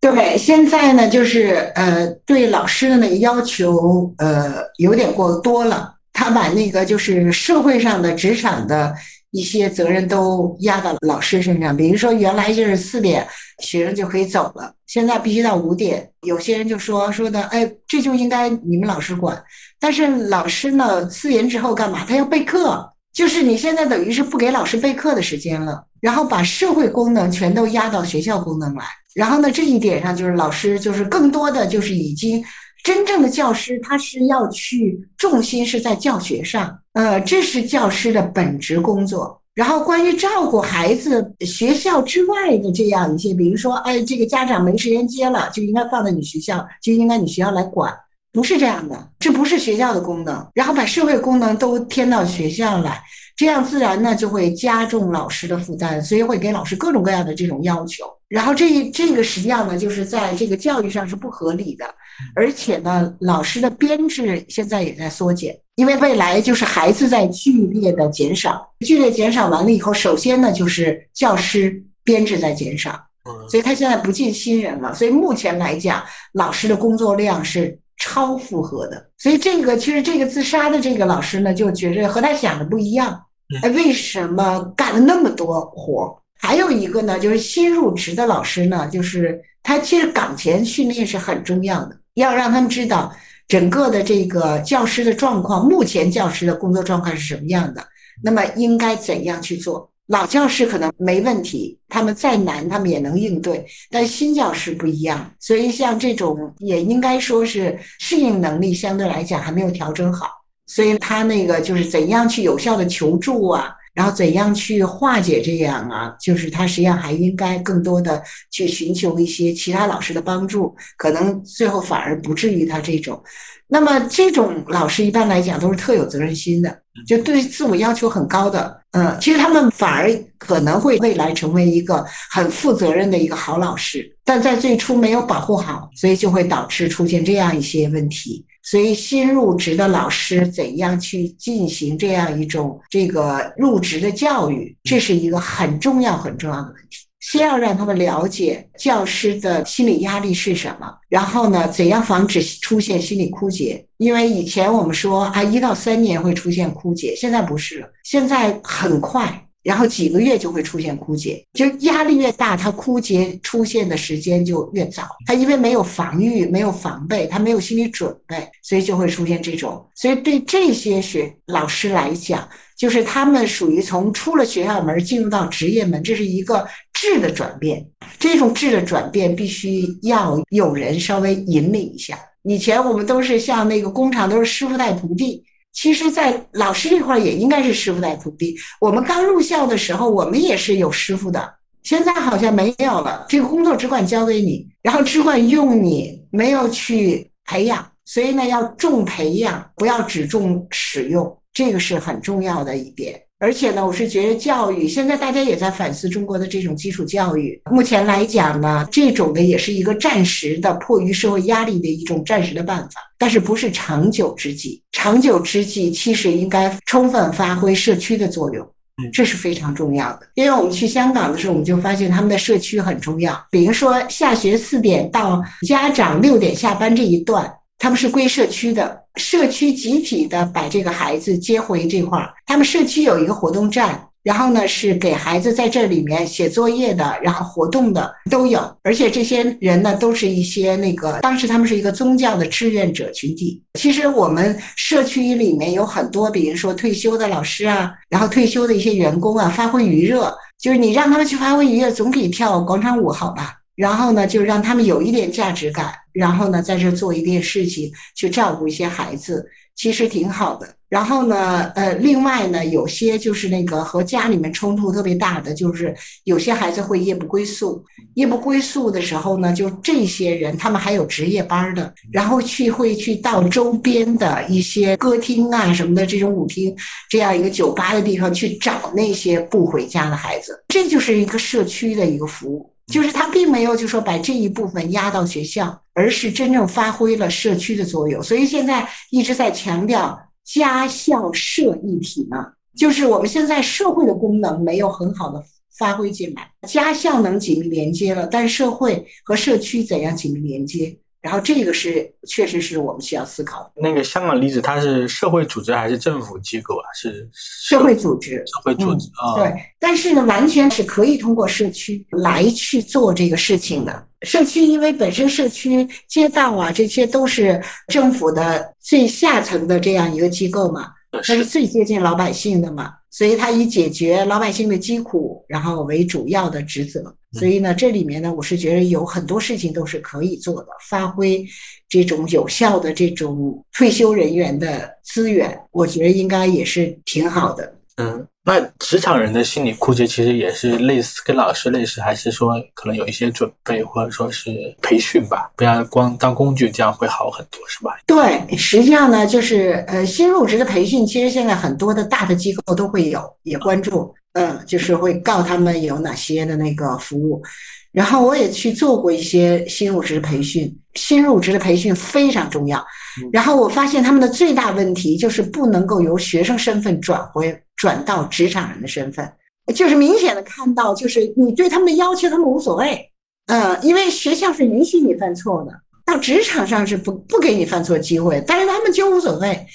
[0.00, 5.94] 对，现在呢，就是呃，对老师的那个要求，呃，有点过多了。
[6.12, 8.94] 他把那个就是社会上的、职场的
[9.32, 11.76] 一些责任都压到老师身上。
[11.76, 13.26] 比如说，原来就是四点
[13.62, 16.10] 学生就可以走了，现在必须到五点。
[16.22, 19.42] 有些人就说说的，哎，这就应该你们老师管。
[19.78, 22.04] 但是老师呢，四点之后干嘛？
[22.08, 28.84] 他要备课，就是你现在等于是不给老师备课的时间了，然后把社会功能全都压到学校功能来。
[29.14, 32.44] 然后呢，这一点上就是老师就是更多的就是已经
[32.84, 39.40] 真正的教师，他是要去重心是在教学上，呃，这是教师的本职工作。
[39.54, 47.90] 然后关于照顾孩子学校之外的这样一些，比如说，哎，这个家长没时间接了，就应该放在你学校，就应该你学校来管，
[48.36, 50.46] 不是这样的，这不是学校的功能。
[50.52, 53.02] 然后把社会功能都添到学校来，
[53.34, 58.04] 这样自然呢就会加重老师的负担，所以会给老师各种各样的这种要求。
[58.28, 61.86] 然后这这个实际上呢，就是在这个教育上是不合理的，
[62.34, 73.00] 而且呢，老师的编制现在也在缩减，因为未来就是孩子在剧烈的减少，剧烈减少完了以后，首先呢就是教师编制在减少，
[73.48, 83.20] 所以他现在不进新人了，所以目前来讲，老师的工作量是超负荷的，所以这个其实这个自杀的这个老师呢，就觉着和他想的不一样，
[83.62, 86.16] 哎，为什么干了那么多活？
[86.38, 93.10] 还有一个呢，就是新入职的老师呢，就是他其实岗前训练是很重要的，要让他们知道
[93.48, 97.82] 整个的这个教师的状况，目前教师的工作状况是什么样的，
[98.22, 99.90] 那么应该怎样去做。
[100.06, 110.28] 老教师可能没问题，他们再难他们也能应对，但新教师不一样，所以像这种也应该说是适应能力相对来讲还没有调整好，
[110.66, 113.74] 所以他那个就是怎样去有效的求助啊。
[113.96, 116.14] 然后怎样去化解这样啊？
[116.20, 123.20] 就是他实际上还应该更多的去寻求一些其他老师的帮助，可能最后反而不至于他这种。
[123.68, 128.80] 那么这种老师一般来讲都是特有责任心的，就对自我要求很高的。
[128.92, 138.44] 嗯，其实他们反而可能会未来成为一个很负责任的一个好老师，但在最初没有保护好，所以就会导致出现这样一些问题。
[138.66, 146.98] 所以新入职的老师怎样去进行这样一种这个入职的教育，这是一个很重要很重要的问题。
[147.20, 153.84] 先要让他们了解教师的心理压力是什么，然后呢，怎样防止出现心理枯竭？
[153.98, 159.45] 因为以前我们说啊，一到三年会出现枯竭，现在不是了，现在很快。
[159.66, 165.02] 然后几个月就会出现枯竭，就是压力越大，它枯竭出现的时间就越早。
[165.26, 169.84] 他因为没有防御，没有防备，他没有心理准备，所以就会出现这种。
[169.96, 172.48] 所以对这些学老师来讲，
[172.78, 177.84] 就是他们属于从出了学校门进入到职业门，这是一个质的转变。
[178.20, 182.16] 这种质的转变必须要有人稍微引领一下。
[182.44, 185.42] 以前我们都是像那个工厂，都是师傅带徒弟。
[185.76, 188.56] 其实，在老师这块也应该是师傅带徒弟。
[188.80, 191.54] 我们刚入校的时候，我们也是有师傅的。
[191.82, 197.86] 现在好像没有了，这个工作只管交给你，然后只管用你，没有去培养。
[198.06, 203.20] 所以呢，要重培养，不要只重使用，这个是很重要的一点。
[203.46, 207.62] 而且呢，我是觉得教育现在大家也在反思中国的这种基础教育。
[207.70, 214.82] 目前来讲呢，这种的也是一个暂时的迫于社会压力的一种暂时的办法，但是不是长久之计。
[214.90, 218.68] 长久之计其实应该充分发挥社区的作用，
[219.12, 220.26] 这是非常重要的。
[220.34, 223.40] 因为我们去香港的时候，我们就发现他们的社区很重要。
[223.48, 227.48] 比如说下学四点到家长六点下班这一段。
[227.78, 232.32] 他们是归社区的，社区集体的把这个孩子接回这块儿。
[232.46, 238.60] 他们社区有一个活动站，然后呢是给孩子在这里面写作业的，然后活动的都有。
[238.82, 243.62] 而且这些人呢都是一些那个，当时他们是一个宗教的志愿者群体。
[243.74, 253.54] 其实我们社区里面有很多，比如说退休的老师啊，然后退休的一些员工啊，发挥余热，就是你让他们去发挥余热，总比跳广场舞好吧？
[253.76, 260.66] 然后呢，就让他们有一点价值感，然后呢，在这做一件事情，去照顾一些孩子，其实挺好的。
[260.88, 265.92] 然后呢，呃，另外呢，有些就是那个和家里面冲突特别大的，就是
[266.22, 267.84] 有些孩子会夜不归宿。
[268.14, 276.74] 夜不归宿的时候呢，就这些人他们还有值夜班的，然后去会去到周边的一些歌厅啊什么的这种舞厅，
[277.10, 282.72] 这样一个酒吧的地方去找那些不回家的孩子，这就是一个社区的一个服务。
[282.92, 288.22] 就是他并没有就说把这一部分压到学校，而是真正发挥了社区的作用。
[288.22, 295.42] 所以现在一直在强调家校社一体嘛，就是我们现在社会的功能没有很好的
[295.76, 300.96] 发挥进来，家校能紧密连接了，但社会和社区怎样紧密连接？
[301.26, 303.72] 然后这个是确实是我们需要思考的。
[303.74, 306.86] 那个香港例子，它是社会组织还是政府机构啊？
[306.94, 308.36] 是社会组织。
[308.46, 309.34] 社会组织啊。
[309.34, 314.06] 对，但是呢，完全是可以通过社区来去做这个事情的。
[314.22, 322.92] 社区因为本身社区街道啊，这些都是政府的最下层的这样一个机构嘛，它是最接近老百姓的嘛。
[323.10, 327.16] 所以，它以解决老百姓的疾苦，然后为主要的职责。
[327.38, 331.44] 所以呢，这里面呢，我是觉得有很多事情都是可以做的，发挥
[331.88, 337.72] 这种有效的这种退休人员的资源，我觉得应该也是挺好的。
[337.98, 344.50] 嗯，那职场人的心理枯竭其实也是类似，跟老师类似，还是说可能有一些准备或者说是
[344.82, 347.96] 培训吧，不要光当工具，这样会好很多，是吧？
[348.06, 357.42] 对，实际上呢，就是呃，新入职的培训，其实现在很多的大的机构都会有，也关注，嗯，就是会告他们有哪些的那个服务。
[357.90, 362.84] 然后我也去做过一些新入职培训，新入职的培训非常重要。
[363.32, 369.26] 然后我发现他们的最大问题就是不能够由学生身份转回转到职场人的身份，
[369.74, 373.10] 就是明显的看到，就是你对他们的要求，他们无所谓，
[373.46, 375.72] 呃，因为学校是允许你犯错的，
[376.04, 379.66] 到职场上是不不给你犯错机会，但是他们就无所谓。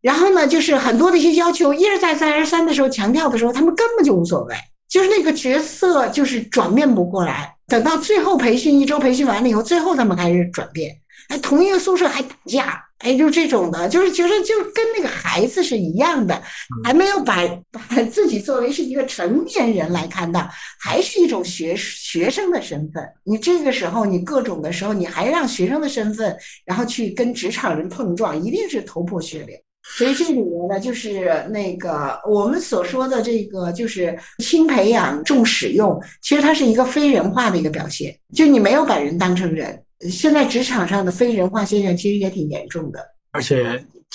[0.00, 4.54] 然后呢，就是很多的一些要求一而再再而三的时候强调的时候，他们根本就无所谓，
[4.88, 7.54] 就是那个角色就是转变不过来。
[7.66, 10.96] 等到最后培训一周培训完了以后，最后他们开始转变。
[11.28, 16.42] 哎，同一个宿舍还打架，哎，就这种的，就是觉得就跟那个孩子是一样的，
[16.84, 20.48] 还没有把把自己作为是一个成年人来看到，
[20.80, 23.06] 还是一种学学生的身份。
[23.24, 26.34] 你这个时候，你各种的时候，你还让学生的身份，
[26.64, 29.54] 然后去跟职场人碰撞，一定是头破血流。
[29.96, 39.82] 所以这里面呢，就是那个我们所说的这个，就是轻培养重使用，其实它是一个非人化的一个表现，就你没有把人当成人。
[40.10, 43.00] 现在职场上的非人化现象其实也挺严重的，
[43.32, 43.64] 而且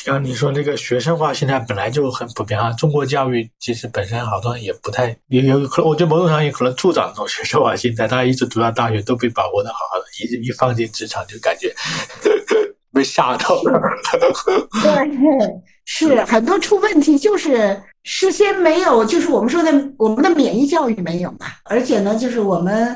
[0.05, 2.71] 刚刚你说那个学生化现在本来就很普遍啊。
[2.71, 8.07] 中国教育其实本身好多人也不太也有可能，我觉得某种上也可能助长这种学生化心态。
[8.07, 11.73] 大家一直读到大学都被把握的好好的，一一放进职场就感觉
[12.93, 13.81] 被吓到了。
[14.81, 15.09] 对，
[15.85, 22.95] 是很多出问题就是事先没有，就是我们说的我们的免疫教育没有嘛，而且呢，就是我们。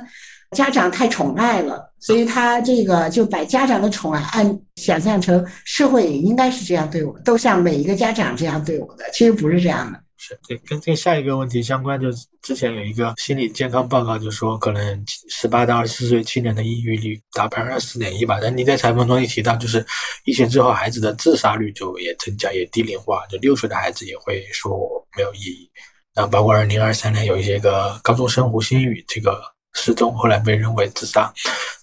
[0.55, 9.99] 家长太宠爱了，所以他这个就把家长的宠爱按想象成社会也应该是这样对我，都像每一个家长这样对我的，其实不是这样的。
[10.47, 18.39] 对，跟这下一个问题相关，就是之前有一个心理健康报告，就说可能十八到二十四岁青年的抑郁率达百分之四点一吧。
[18.41, 19.86] 但你在采访中也提到，就是
[20.25, 24.78] 疫情之后孩子的自杀率就也增加，也低龄化，就六岁的孩子也会说
[25.15, 25.69] 没有意义。
[26.13, 29.41] 然后包括二零二三年有一些个高中生胡新宇这个。
[29.73, 31.32] 失踪，后来被认为自杀。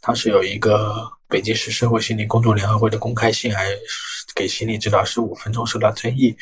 [0.03, 3.69] 他是有一个北京市社会心理工作联合会的公开信，还
[4.35, 6.37] 给心理指导十五分钟受到争议。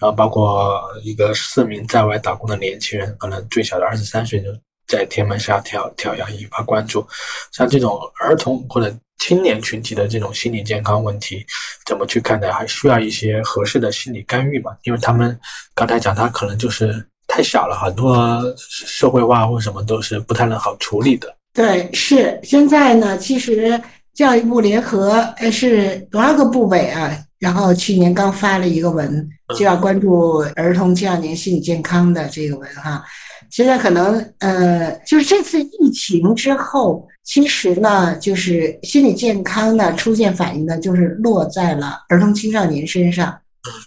[0.00, 4.48] 然后包括一个四名在外打工的年轻人，可能最小的二十三岁就
[4.86, 7.06] 在天门下跳跳崖，引发关注。
[7.52, 11.44] 像这种儿童或者青年群体的这种心理健康问题，
[11.84, 12.50] 怎么去看待？
[12.52, 14.76] 还需要一些合适的心理干预嘛？
[14.84, 15.38] 因为他们
[15.74, 17.06] 刚才讲，他可能就是。
[17.28, 21.36] 太小了，很多社会化或什么都是不太能好处理的。
[21.52, 23.78] 对，是现在呢，其实
[24.14, 27.18] 教育部联合呃是多少个部委啊？
[27.46, 33.04] 然后去年刚发了一个文，就要关注儿童青少年心理健康的这个文哈。
[33.50, 43.38] 现在可能呃，就是这次疫情之后，其实呢，就是心理健康呢出现反应呢，就是落在了儿童青少年身上。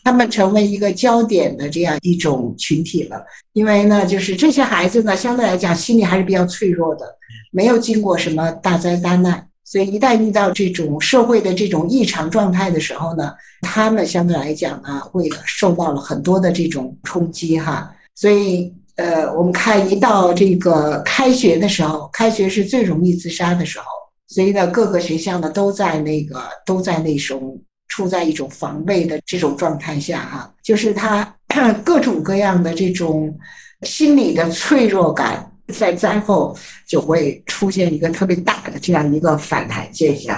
[0.05, 7.05] 他们成为一个焦点的这样一种群体了，因为呢，就是这些孩子呢，相对来讲心理还是比较脆弱的，
[7.51, 17.93] 没有经过什么大灾大难，所以一旦遇到这种社会的这种异常状态的时候呢，他们相对来讲呢，会受到了很多的这种冲击哈。
[18.15, 23.85] 所以，呃，我们看一到这个开学的时候，开学是最容易自杀的时候，
[24.29, 27.61] 所以呢，各个学校呢都在那个都在那种。
[27.91, 31.35] 处在一种防备的这种状态下，哈，就是他
[31.83, 33.35] 各种各样的这种
[33.81, 36.57] 心理的脆弱感，在灾后
[36.87, 40.37] 就会出现一个特别大的这样一个反弹现象。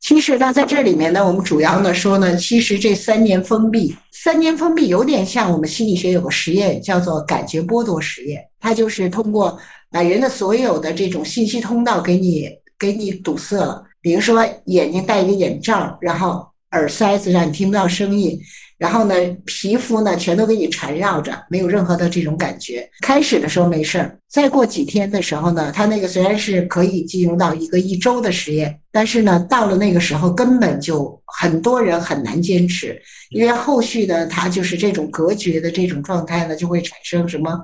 [0.00, 9.58] 其实呢，在这里面呢，我们主要呢说呢，其实这三年封闭，三年封闭有点像我们心理学有个实验叫做感觉剥夺实验，它就是通过
[9.90, 13.84] 把人的所有的这种信息通道给你给你堵塞了。
[14.00, 18.40] 比如说，眼睛戴一个眼罩，然后耳塞子让你听不到声音，
[18.78, 19.14] 然后呢，
[19.44, 22.88] 皮肤呢全都给你缠绕着，没有任何的这种感觉。
[23.00, 32.96] 开始的时候没事儿，再过几天的时候呢，它那个虽然是可以进入到一个一周的实验，但是呢，到了那个时候根本就很多人很难坚持，
[33.30, 37.58] 因为后续的它就是这种隔绝的这种状态呢，就会产生什么？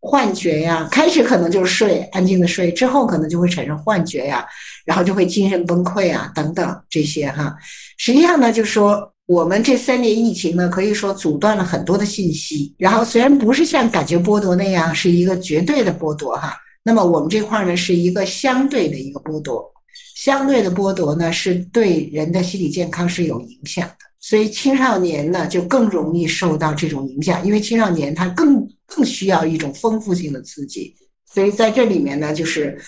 [0.00, 4.46] 幻觉呀，开始可能就是睡，安静的睡，之后可能就会产生幻觉呀，
[4.84, 7.52] 然后就会精神崩溃啊，等等这些哈。
[7.96, 12.74] 实际上呢，就是说我们这三年疫情呢，可以说阻断了很多的信息。
[12.78, 19.70] 然后虽然不是像感觉剥夺那样是一个绝对的剥夺哈，那么我们这块呢是一个相对的一个剥夺，
[20.16, 23.96] 相对的剥夺呢是对人的心理健康是有影响的。
[24.18, 30.94] 所以青少年呢就更容易受到这种影响，因为青少年他更更需要一种丰富性的刺激，
[31.30, 32.80] 所以在这里面呢，就是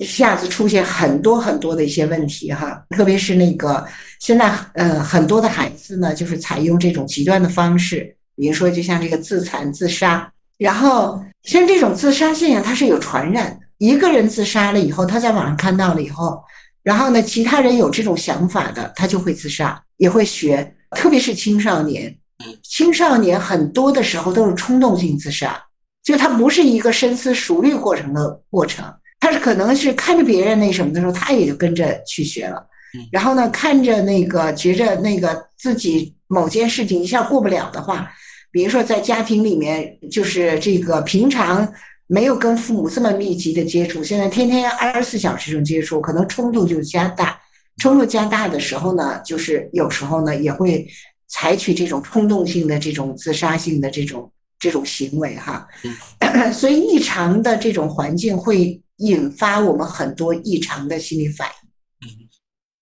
[0.00, 3.86] 一下子出现很多很多的一些问题哈，特别是那个
[4.18, 16.42] 现在呃很多的孩子呢，就是采用这种极端的方式，比如说就像这个自残自杀，然后像这种自杀现象它是有传染的，一个人自杀了以后，他在网上看到了以后。
[16.82, 22.16] 然后呢，其他人有这种想法的，他就会自杀，也会学，特别是青少年。
[22.62, 25.62] 青少年很多的时候都是冲动性自杀，
[26.02, 28.82] 就他不是一个深思熟虑过程的过程，
[29.30, 32.66] 他是可能是看着别人那什么的时候，他也就跟着去学了。
[33.12, 38.10] 然后呢，看着那个觉着那个自己某件事情一下过不了的话，
[38.50, 41.72] 比如说在家庭里面，就是这个平常。
[42.12, 47.40] 没有跟父母这么密集的接触，现在天天二十四小时这种接触，可能冲突就加大。
[47.76, 50.84] 冲突加大的时候呢，就是有时候呢也会
[51.28, 54.28] 采取这种冲动性的这种自杀性的这种
[54.58, 55.68] 这种行为哈。
[56.52, 62.10] 所以异常的这种环境会引发我们很多异常的心理反应。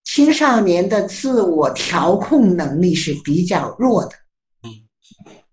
[0.05, 4.13] 青少年的自我调控能力是比较弱的，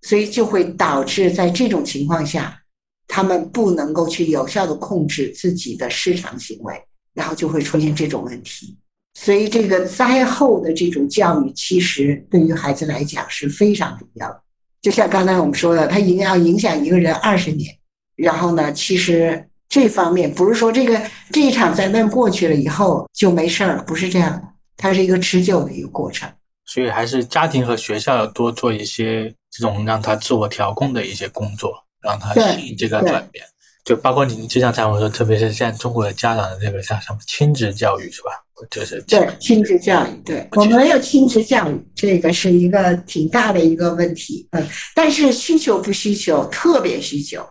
[0.02, 2.62] 所以就会导致在这种情况下。
[3.08, 6.74] 他们不能够去有效的控制自己的失常行为，
[7.14, 8.76] 然后就会出现这种问题。
[9.14, 14.42] 所以，这个灾后的这种教育，其实对于孩子来讲是非常重要的。
[14.82, 17.74] 就像刚才我们说的，它影要影响一个人二十年。
[18.16, 20.98] 然后呢，其实这方面不是说这个
[21.32, 24.42] 这一场灾难过去了以后就没事儿了，不是这样的，
[24.78, 26.30] 它是一个持久的一个过程。
[26.66, 31.74] 所以，还是家庭和学校要多做一些这种让他自我调控的一些工作。
[32.02, 33.44] 让他适应这个转变，
[33.84, 38.30] 就包括你就像才我说，特别是现在中国的家长的这个像什么亲子教育是吧？
[38.70, 44.48] 就是对亲子教育，对我们有亲子教育，这个是一个挺大的一个问题。
[44.52, 44.64] 嗯，
[44.94, 47.44] 但是需求不需求，特别需求。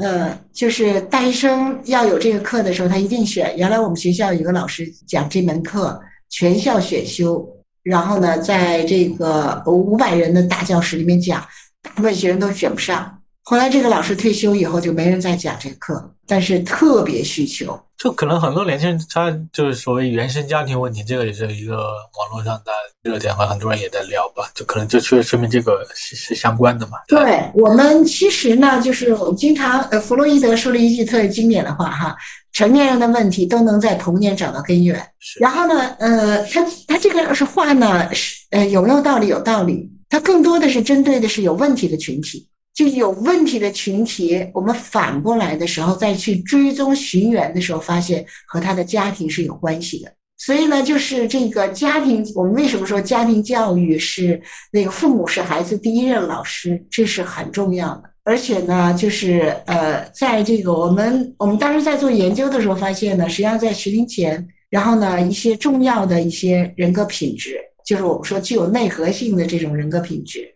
[0.00, 3.54] 呃，就是大学生要有这个课的时候，他一定选。
[3.56, 7.46] 原来我们学校有个老师讲这门课，全校选修，
[7.82, 11.46] 然后呢，在这个五百人的大教室里面讲，
[11.82, 13.19] 大部分学生都选不上。
[13.42, 17.78] 后来这个老师退休以后，就没人再讲这课，但是特别需求。
[17.96, 22.72] 就可能很多年轻人，他就是所谓原生家庭问题，这个也是一个网络上的
[23.02, 24.50] 热点，和很多人也在聊吧。
[24.54, 26.92] 就可能就确说明这个是是相关的嘛。
[27.08, 32.16] 对我们其实呢，就是我们经常呃，弗洛伊德说了一句特别经典的话哈：
[32.52, 34.98] 成年人的问题都能在童年找到根源。
[35.40, 39.26] 然后呢，呃，他他这个是话呢，是呃有没有道理？
[39.26, 39.90] 有道理。
[40.08, 42.46] 他更多的是针对的是有问题的群体。
[42.74, 50.12] 就有问题的群体，我们反过来的时候再去追踪寻源的时候，发现和他的家庭是有关系的。
[50.38, 54.40] 所以呢，就是这个家庭，我们为什么说家庭教育是
[54.72, 58.04] 那个父母是孩子第一任老师，这是很重要的。
[58.24, 70.48] 而且呢，就是呃，在这个我们我们当时在做研究的时候发现呢，实际上在学龄前，然后呢，一些重要的一些人格品质，就是我们说具有内核性的这种人格品质。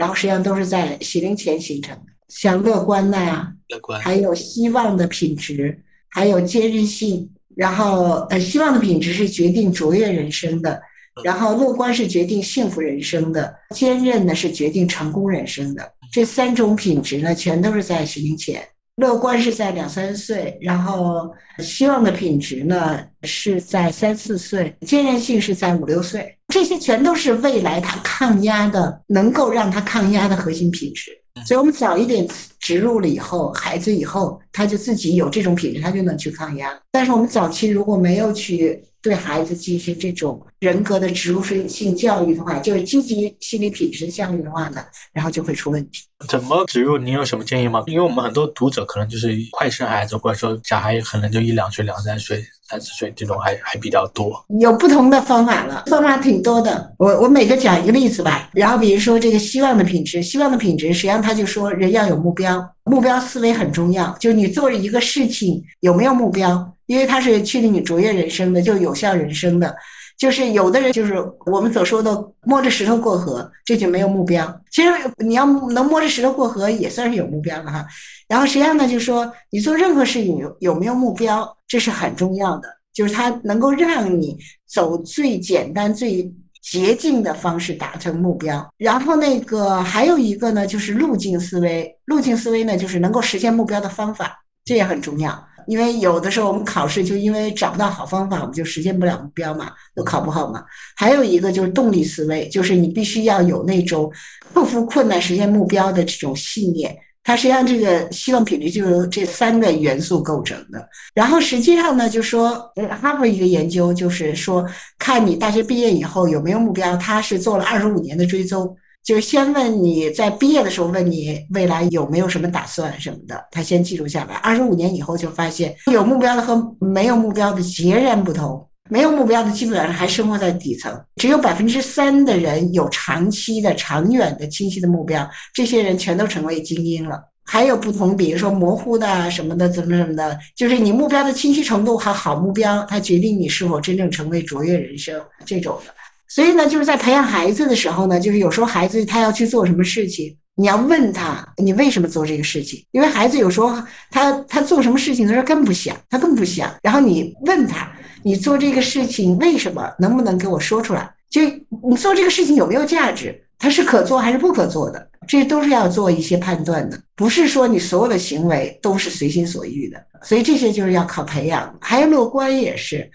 [0.00, 5.78] 然后实际上都是在学龄前形成的，像乐观呐，乐观，还有希望的品质，
[6.08, 7.30] 还有坚韧性。
[7.54, 10.80] 然后呃，希望的品质是决定卓越人生的，
[11.22, 15.92] 然后乐观是决定幸福人生的，坚韧呢是决定成功人生的。
[16.10, 18.66] 这三种品质呢，全都是在学龄前。
[18.96, 26.36] 乐观是在两三岁，然后希望的品质呢是在三四岁，坚韧性是在五六岁。
[26.48, 31.12] 这些全都是未来他抗压的，能够让他抗压的核心品质。
[31.46, 32.26] 所以我们早一点
[32.58, 36.78] 植入了以后，孩子以后他就自己有这种品质，他就能去抗压。
[36.90, 46.02] 但是我们早期如果没有去对孩子进行这种人格的植入性教育的话，就是积极心理品质教育的话呢，然后就会出问题。
[46.28, 46.98] 怎么植入？
[46.98, 47.82] 您有什么建议吗？
[47.86, 52.44] 因为我们很多读者可能就是快生孩子，或者说小孩可能就一两岁、两三岁。
[52.70, 56.94] 三十岁这种还还比较多，有不同的方法了，方法挺多的。
[56.98, 58.48] 我我每个讲一个例子吧。
[58.52, 64.16] 然后比如说这个希望的品质，希望的品质，实际上他就说人要有目标，目标思维很重要。
[64.20, 69.74] 就你做一个事情有没有目标，因为它是确定你卓越人生的，就有效人生的。
[70.16, 71.14] 就是有的人就是
[71.46, 74.60] 我们所说的摸着石头过河，这就没有目标。
[74.70, 77.86] 其实你要能摸着石头过河，也算是有目标了哈。
[78.30, 82.68] 然后实际上呢，就是说你做任何事情有有没有目标，这是很重要的。
[82.92, 84.36] 就是它能够让你
[84.68, 86.32] 走最简单、最
[86.62, 88.64] 捷径的方式达成目标。
[88.76, 91.92] 然后那个还有一个呢，就是路径思维。
[92.04, 95.44] 路径思维呢，就是能够实现目标的方法，这也很重要。
[95.66, 100.64] 因为有的时候我们考试就因为找不到好方法，我们就实现不了目标嘛，都考不好嘛。
[100.96, 104.12] 还有一个就是动力思维，就是你必须要有那种
[104.54, 106.96] 克服困难实现目标的这种信念。
[107.22, 110.88] 它实际上这个希望品质就由这三个元素构成的。
[111.14, 114.66] 然后实际上呢，就说，哈佛一个研究就是说，
[114.98, 118.74] 看你大学毕业以后有没有目标，他是做了二十五年的追踪。
[119.02, 124.34] 就是先问你在毕业的时候问你未来有没有什么打算什么的，他先记录下来。
[124.36, 128.66] 二十五年以后就发现有目标的和没有目标的截然不同。
[128.90, 137.18] 没有目标的基本上还生活在底层，只有百分之三的人有长期的、长远的、清晰的目标，这些人全都成为精英了。
[137.44, 145.92] 还有不同，比如说模糊的什么的，怎么怎么的，就是你目标的清晰程度和好目标，它决定你是否真正成为卓越人生这种的。
[146.28, 152.80] 所以呢，就是在培养孩子的时候呢，就是有时候孩子他要去做什么事情，你要问他，你为什么做这个事情？
[152.92, 153.76] 因为孩子有时候
[154.12, 156.72] 他他做什么事情的时候更不想，他更不想。
[156.82, 157.90] 然后你问他，
[158.22, 159.90] 你做这个事情为什么？
[159.98, 161.10] 能不能给我说出来？
[161.28, 161.40] 就
[161.88, 163.40] 你做这个事情有没有价值？
[163.58, 165.08] 它是可做还是不可做的？
[165.28, 170.02] 这都是要做一些判断的，不是说你所有的行为都是随心所欲的。
[170.22, 171.72] 所以这些就是要靠培养。
[171.80, 173.08] 还有乐观也是。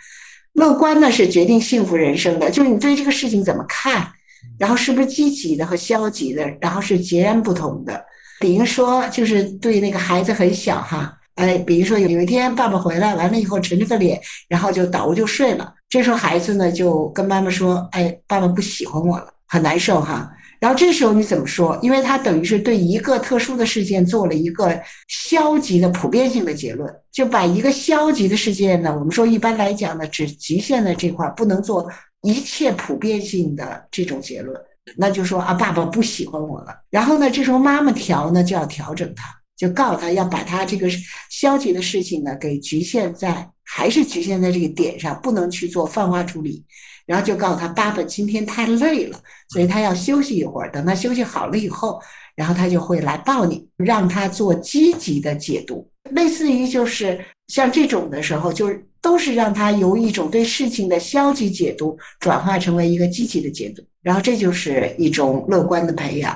[0.54, 4.10] 乐观呢是决定幸福人生的，就是你对这个事情怎么看，
[4.58, 8.06] 然后是不是积极的和消极的，然后是截然不同的。
[8.40, 20.32] 比如说，就是对那个孩子很小哈，哎，比如说有一天爸爸回来完了以后沉着个脸，然后就倒就睡了，这时候孩子呢就跟妈妈说，哎，爸爸不喜欢我了，很难受哈。
[20.58, 21.78] 然后这时候你怎么说？
[21.82, 31.88] 因为他等于是对一个特殊的事件做了一个消极的普遍性的结论，就把一个消极的事件呢，我们说一般来讲呢，只局限在这块，不能做
[32.22, 34.60] 一切普遍性的这种结论。
[34.98, 36.74] 那就说啊，爸爸不喜欢我了。
[36.90, 39.26] 然后呢，这时候妈妈调呢就要调整他，
[39.58, 40.88] 就告诉他要把他这个
[41.30, 46.64] 消极的事情呢给局限在，还是局限在这个点上，不能去做泛化处理。
[47.06, 49.20] 然后就告诉他，爸爸今天太累了，
[49.50, 50.72] 所以他要休息一会儿。
[50.72, 52.02] 等他休息好了以后，
[52.36, 55.88] 然后他就会来抱你，让他做积极的解读。
[56.10, 63.84] 类似于就是像这种的时候，就是都是让他由一种对事情的消极解读转化成为一个积极的解读。
[64.02, 66.36] 然后这就是一种乐观的培养。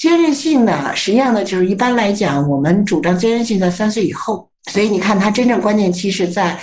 [0.00, 4.48] 坚韧性呢，实际上呢，就是一般来讲，我们主张坚韧性在三岁以后。
[4.72, 6.58] 所以你看，他真正关键期是在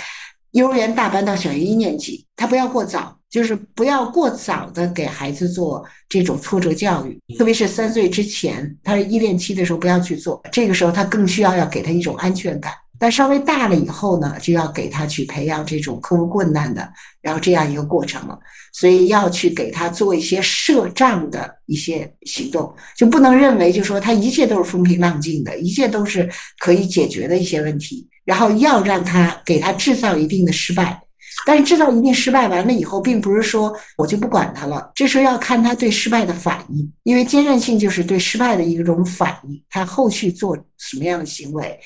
[0.50, 3.14] 幼儿园大班到小学一年级，他不要过早。
[3.30, 10.42] 就是不要过早的给孩子做这种挫折教育，特别是三岁之前，他依恋期的时候不要去做。
[10.50, 12.72] 这个时候他更需要要给他一种安全感。
[12.98, 16.90] 但稍微大了以后呢，就要给他去培养这种克服困难的，
[17.22, 18.38] 然后这样一个过程了。
[18.72, 28.06] 所以要去给他做一些设障的一些行动，就不能认为就说他一切都是风平浪静的，一切都是可以解决的一些问题。
[28.24, 31.00] 然后要让他给他制造一定的失败。
[31.46, 41.78] 但是制造一定失败完了以后，并不是说我就不管他了，这时候要看他对失败的反应，因为坚韧性就是对失败的一种反应，他后续做什么样的行为。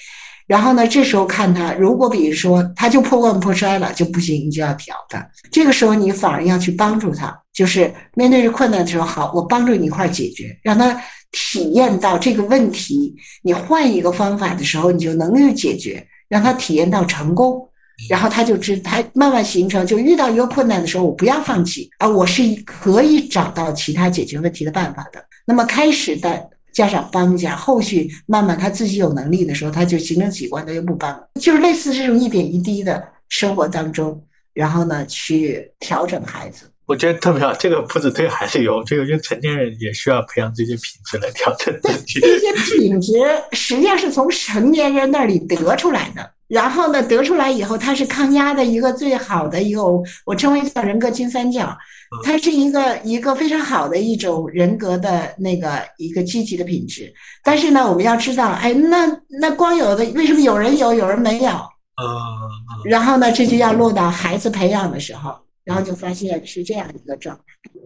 [0.52, 5.26] 然后呢，这时候看他，如果比如说他就破罐破摔了就不行，你就要调他。
[5.50, 10.94] 这个时候你反而要去帮助他，就是面对着困难的时候，好，我帮助你一块儿解决，让他
[11.30, 17.66] 体验到这个问题，你换一个方法的时候，你就能够解决，让他体验到成功。
[18.10, 25.24] 然后他就知，他慢慢形成，就遇到一个困难的时候，我不要放弃啊，我是可以找到其他解决问题的办法的。
[25.46, 34.20] 那么开始的家长帮一下，后续慢慢他自己有能力的时候，他就形成习惯，他就不帮，就是类似这种一点一滴的生活当中，
[34.54, 36.66] 然后呢去调整孩子。
[36.86, 42.20] 我觉得特别好，这个不止对孩子有，这个就成年人也需要培养这些品质来调整自己。
[42.20, 43.12] 这些品质
[43.52, 46.30] 实际上是从成年人那里得出来的。
[46.52, 49.82] 然后呢，得出来以后，它是抗压的一个最好的一个，
[50.26, 51.74] 我称为叫人格金三角，
[52.22, 57.10] 它是一个一个非常好的一种人格的那个一个积极的品质。
[57.42, 59.06] 但是呢，我们要知道，哎，那
[59.40, 61.48] 那光有的为什么有人有，有人没有？
[61.48, 62.84] 嗯。
[62.84, 65.34] 然后呢，这就要落到孩子培养的时候，
[65.64, 67.42] 然后就发现是这样一个状态。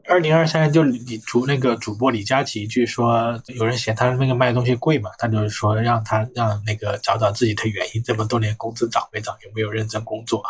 [0.09, 10.43] 二零二三年就李主那个主播李佳琦一句说，有人嫌他那个卖东西贵嘛，他就是说让他让那个找找自己的原因，这么多年工资涨没涨，有没有认真工作，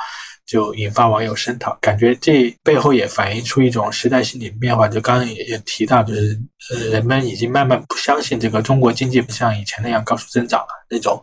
[0.47, 1.77] 就引发网友声讨。
[1.81, 4.89] 感觉这背后也反映出一种时代心理变化。
[4.89, 6.41] 就刚刚也也提到，就是
[6.71, 11.21] 呃人们已经慢慢不相信这个中国经济不像以前那样高速增长了那种。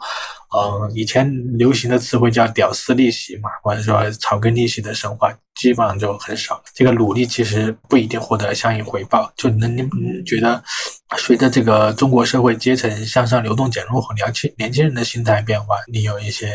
[0.56, 1.28] 嗯，以前
[1.58, 6.62] 流行的词汇叫“屌丝利息”嘛，或者说草根利息的神话，基本上就很少。
[6.76, 9.34] 这个努力其实不一定获得相应回报。
[9.36, 9.82] 就能你
[10.28, 10.64] 觉得，
[11.18, 16.54] 随着这个中国社会阶层向上流动减弱后，年轻年轻人的心态变化，你有一些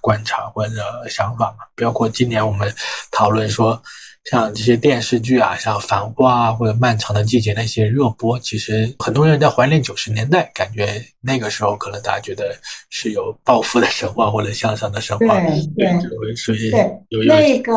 [0.00, 1.56] 观察或者想法吗？
[1.88, 2.70] 包括今年我们
[3.10, 3.82] 讨论说。
[4.30, 12.54] 像这些电视剧啊，像《繁花》啊，或者《漫长的季节》那些热播，其实很多人在怀念九十年代，感觉那个时候可能大家觉得
[12.90, 16.70] 是有暴富的神话或者向上的神话，对对，所以
[17.08, 17.72] 有那个。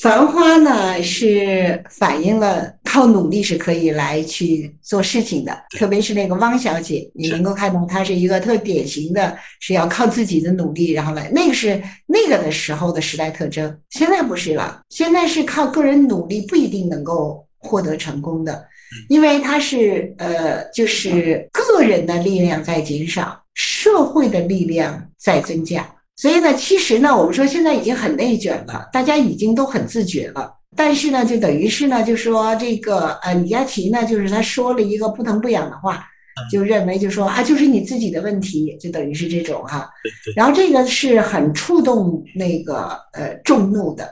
[0.00, 13.74] 繁花呢是反映了靠努力是可以来去做事情的，特别是那个汪小姐，你能够看到她是一个特典型的，是要靠自己的努力然后来，那个是那个的时候的时代特征。
[13.90, 18.66] 现在不是了，现在是靠个人努力不一定能够获得成功的，
[19.08, 25.90] 因为它是呃，就是个人的力量在减少，社会的力量在增加。
[26.16, 30.50] 所以呢，其实呢，我们说现在已经很内卷了，大家已经都很自觉了。
[30.74, 36.04] 但是呢，就等于是呢，就说这个呃，李佳琦呢，就是他说了一个不疼不痒的话，
[36.50, 39.90] 就认为就说啊，就是你自己的问题，就等于是这种哈。
[40.34, 44.08] 然后这个是很触动那个呃众怒的，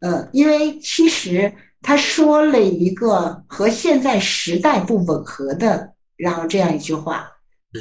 [0.00, 1.52] 嗯，因为其实
[1.82, 7.28] 他说了一个和现在时代不吻合的，然后这样一句话，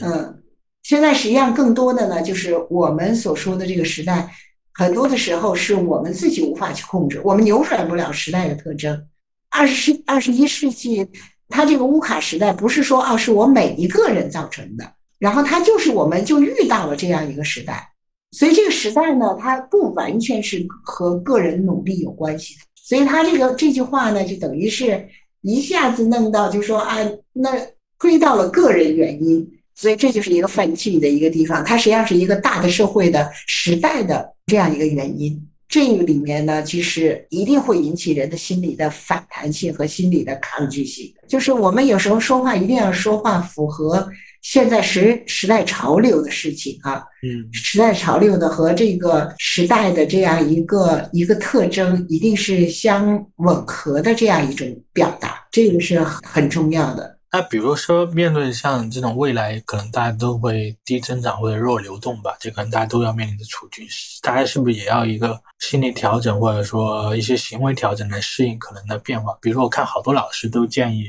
[0.03, 0.42] 嗯。
[0.83, 4.29] 现在实际上更多的呢，就是我们所说的这个时代，
[4.73, 9.07] 很多的时候是我们自己无法去控制，我们扭转不了时代的特征。
[9.49, 11.07] 二十世二十一世纪，
[11.47, 17.87] 它这个乌卡时代不是说啊是我每一个人造成的，然后它就是我们就遇到了这样一个时代，
[18.31, 22.61] 所以这个时代呢，它不完全是和个人努力有关系的。
[22.75, 25.07] 所以他这个这句话呢，就等于是
[25.43, 26.97] 一下子弄到，就说啊，
[27.31, 27.51] 那
[27.97, 29.49] 归到了个人原因。
[29.75, 35.41] 所以这就是一个犯忌的一个地方，它实际上是一个大的社会的时代的这样一个原因。
[35.67, 41.11] 这个里面呢，其实一定会引起人的心理的反弹性和心理的抗拒性。
[41.27, 44.07] 就是我们有时候说话一定要说话符合
[44.43, 57.17] 现在时时代潮流的事情啊，嗯，时代潮流的和这个时代的这样一个一个特征一定是相吻合的这样一种表达，这个是很重要的。
[57.35, 63.83] 那比如说，面对像这种未来可能大家都会低增长或者弱流动吧，这可能大家都要面临的处境，
[64.21, 69.35] 大家是不是也要一个心理调整，或者说一些行为调整来适应可能的变化？
[69.41, 71.05] 比如说，我看好多老师都建议，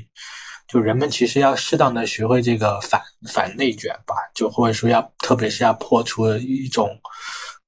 [0.67, 6.89] 就人们其实要适当的学会这个反反内卷吧，就或者说要，特别是要破除一种。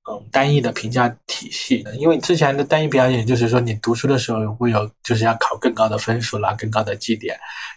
[0.09, 7.35] 嗯，单一的评价体系，因为之前的单一评价体系就是说，你读书的时候会有，就是要考更高的分数啦，更高的绩点，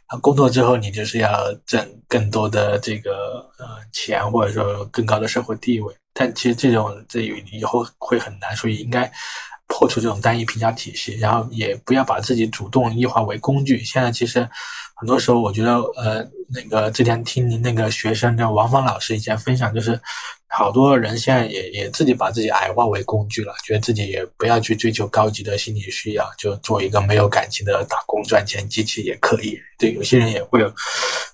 [0.08, 5.92] 然后工作之后你就是要挣更多的这个呃钱，或者说更高的社会地位。
[6.14, 9.12] 但其实这种这以后会很难，所以应该
[9.68, 13.84] 破除这种单一评价体系，然后也不要把自己主动异化为工具。
[13.84, 14.48] 现在其实
[15.00, 20.00] 很多时候，我觉得呃，那个之前听您那个学生叫王芳老师以前分享，就是。
[20.52, 29.60] 好多人现在也也自己把自己矮化为工具了，觉得自己也不要去追求高级的心理需要，就做一个没有感情的打工赚钱机器也可以。
[29.78, 30.74] 对，有些人也会有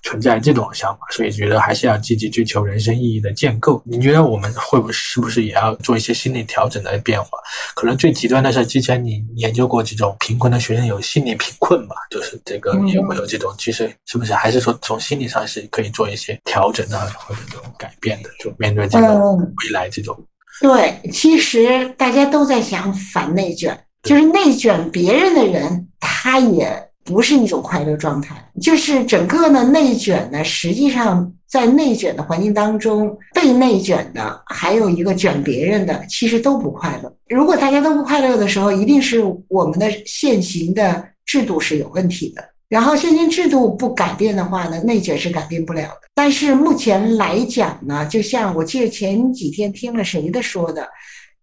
[0.02, 3.82] 存在这种想法，所以觉得还是要积极追求人生意义的建构。
[3.86, 7.30] 你觉得我们会不会是不是也要做一些心理调整的变化？
[7.74, 18.30] 可能最极端的是之前你研究过这种贫困的学生有心理贫困吧，就是这个也会有这种，其实是不是还是说从心理上是可以做一些调整的或者这种改变的？
[18.38, 19.06] 就面对这个。
[19.06, 20.16] 嗯，未来这种，
[20.60, 26.70] 对，其实大家都在想反内卷，就是内卷别人的人，他也
[27.04, 28.36] 不是一种快乐状态。
[28.60, 37.16] 就是整个呢，内卷呢，实际上在内卷的环境当中，被内卷的还有一个卷别人的，其实都不快乐。
[37.28, 42.42] 如果大家都不快乐的时候，一定是我们的现行的制度是有问题的。
[42.68, 46.00] 然后现行制度不改变的话呢，内卷是改变不了的。
[46.14, 50.88] 但是目前来讲呢，就像我记得前几天听了谁的说的，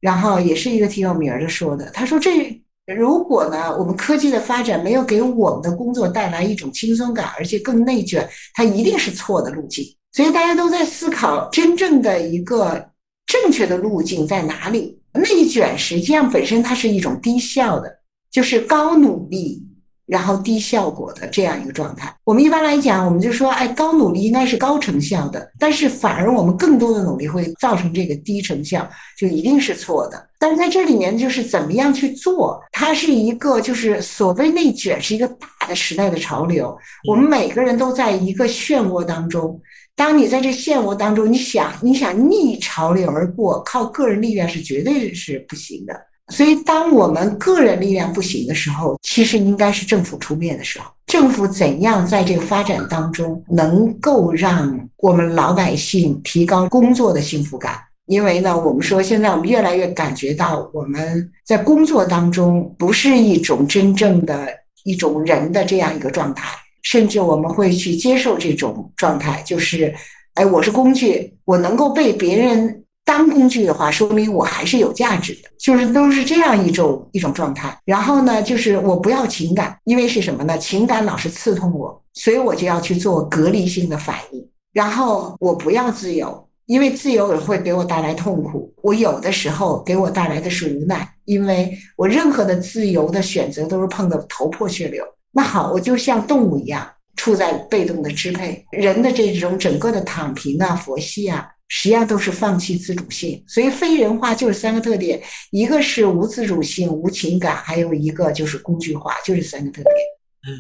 [0.02, 9.86] 然后也是一个挺有名的说的，他说这如果呢，我们科技的发展没有给我们的工作带来一种轻松感，而且更内卷，它一定是错的路径。
[10.12, 12.90] 所以大家都在思考真正的一个
[13.26, 15.00] 正确的路径在哪里。
[15.14, 17.90] 内卷实际上本身它是一种低效的，
[18.30, 19.66] 就是高努力。
[20.14, 28.88] 然后低效果的这样一个状态，我们一般来讲，我们就说，哎，高努力应该是高成效的，但是反而我们更多的努力会造成这个低成效，
[29.18, 30.30] 就一定是错的。
[30.38, 36.78] 但是在这里面，就是怎么样去做，它是一个就是所谓内卷是一个大的时代的潮流，
[37.10, 39.60] 我们每个人都在一个漩涡当中。
[39.96, 46.00] 当你在这漩涡当中，你想你想逆潮流而过，靠个人力量是绝对是不行的。
[46.34, 50.86] 所以，当我们个人力量不行的时候，其实应该是政府出面的时候。
[51.06, 57.80] 政府怎样在这个发展当中能够让我们老百姓提高工作的幸福感？
[58.08, 64.48] 因为呢，我们说现在我们越来越感觉到我们在工作当中不是一种真正的
[64.86, 66.50] 一种人的这样一个状态，
[66.82, 69.94] 甚至我们会去接受这种状态，就是，
[70.34, 77.78] 哎，我是工具，我能够被别人当工具的话，说明我还是有价值的，就是都是这样一种一种状态。
[77.86, 80.58] 然后呢，就是我不要情感，因为是什么呢？
[80.58, 84.48] 情感老是刺痛我，所以我就要去做隔离性的反应。
[84.72, 86.48] 然后我不要自由。
[86.66, 95.04] 因为自由也会给我带来痛苦，我有的时候给我带来的是无奈，因为我任何的自由的选择都是碰得头破血流。
[95.34, 98.66] 那好，我就像动物一样，处在被动的支配。
[98.72, 103.44] 人的这种整个的躺平啊、佛系啊，实际上都是放弃自主性。
[103.48, 105.22] 所以非人化就是三个特点：
[105.52, 109.96] 一个是无自主性、无情感，还有一个就是工具化，就是三个特点。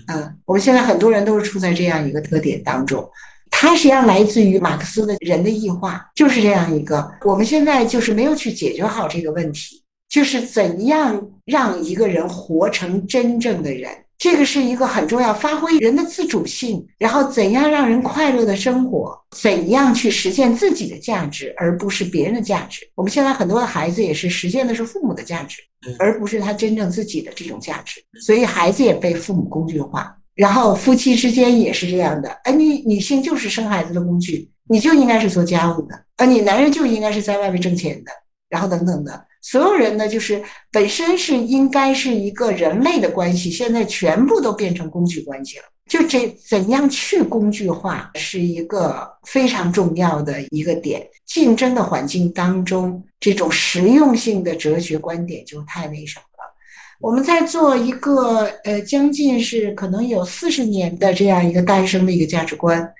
[0.07, 3.07] 嗯，我们现在很多人都是处在这样一个特点当中。
[3.51, 7.09] 它实际上来自于马克思的人的异化，就是这样一个。
[7.23, 13.91] 我们现在就是没有去解决好这个问题，就是怎样让一个人活成真正的人，
[14.23, 22.87] 这个是一个很重要，发挥人的自主性，然后怎样让人快乐的生活，怎样去实现自己的价值，而不是别人的价值。
[22.95, 25.57] 我们现在很多的孩子也是实现的是父母的价值，
[25.99, 30.15] 而不是他真正自己的这种价值，所以孩子也被父母工具化。
[30.35, 38.11] 然后夫妻之间也是这样的，哎，你女性就是生孩子的工具，你就应该是做家务的，啊，你男人就应该是在外面挣钱的，
[38.47, 40.41] 然后等等的，所有人呢，就是
[40.71, 45.65] 本身是应该是一个人类的关系，现在全部都变成工具关系了。
[45.89, 51.05] 就这怎样去工具化，是一个非常重要的一个点。
[51.25, 56.53] 竞争的环境当中，这种实用性的哲学观点就太那什么了。
[57.01, 62.93] 我们在做一个呃，将近是可能有四十年的这样一个诞生的一个价值观，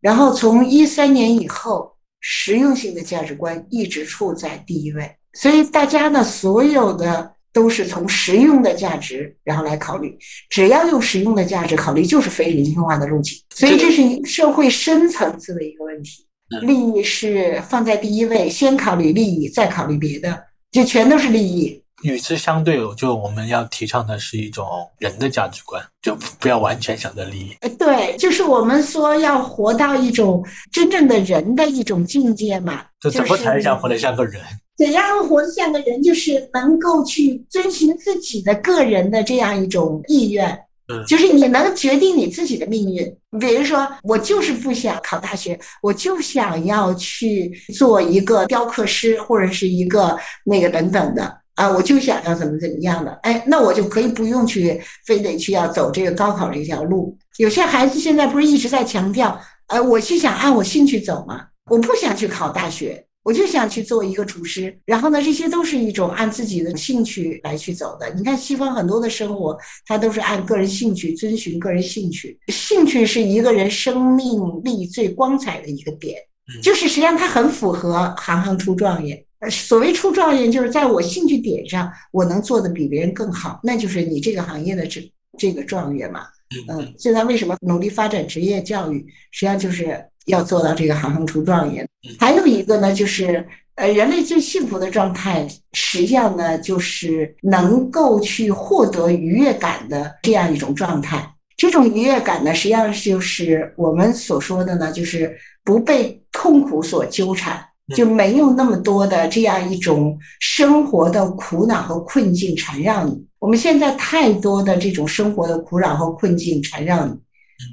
[0.00, 10.16] 然后从一三年以后，实用性的价值观一直处在第一位，所以大家呢，所有的都是从实用的价值然后来考虑，
[10.48, 16.26] 只要用实用的价值考虑，就是非人性化的路径，所以这是一社会深层次的一个问题，
[16.62, 20.42] 利益是放在第一位，先考虑利益，再考虑别的，
[20.72, 21.80] 就全都是利益。
[22.02, 24.66] 与之相对，就我们要提倡的是一种
[24.98, 27.56] 人的价值观，就不要完全想着利益。
[27.78, 32.84] 对，就是我们说要活到一种真正的人的一种境界嘛。
[33.00, 34.42] 就怎么才想活得像个人？
[34.76, 36.02] 怎样活得像个人？
[36.02, 40.50] 就是能够去遵循自己的个人的这样一种意愿。
[40.92, 43.16] 嗯，就是你能决定你自己的命运。
[43.40, 51.40] 比如说，我就是不想考大学，我就想要去做一个雕刻师，或者是一个那个等等的。
[51.54, 57.16] 啊，我就想要怎么怎么样的，哎，那我就可以不用去，非得去要走这个高考这条路。
[57.36, 64.78] 有些孩子现在不是一直在强调，呃，我是想按我兴趣走嘛，我不想去考大学，我就想去做一个厨师。
[64.84, 68.08] 然后呢，这些都是一种按自己的兴趣来去走的。
[68.14, 72.38] 你看西方很多的生活，它都是按个人兴趣，遵循个人兴趣。
[72.48, 76.14] 兴趣是一个人生命力最光彩的一个点，
[76.62, 79.20] 就是实际上它很符合行行出状元。
[79.50, 86.26] 所谓出状元，就是在我兴趣点上，我能做的比别人更好，那就是你这个行业的这这个状元嘛。
[86.68, 91.88] 嗯，现在为什么努力发展职业教育，实际上就是要做到这个行行出状元。
[92.18, 93.46] 还有一个呢，就是
[93.76, 101.34] 呃，人类最幸福的状态，实际上呢，就是能够去获得愉悦感的这样一种状态。
[101.56, 107.64] 这种愉悦感呢，实际上就是我们所说的呢，就是不被痛苦所纠缠。
[107.94, 113.22] 就没有那么多的这样一种生活的苦恼和困境缠绕你。
[113.38, 117.12] 我们现在太多的这种生活的苦恼和困境缠绕你，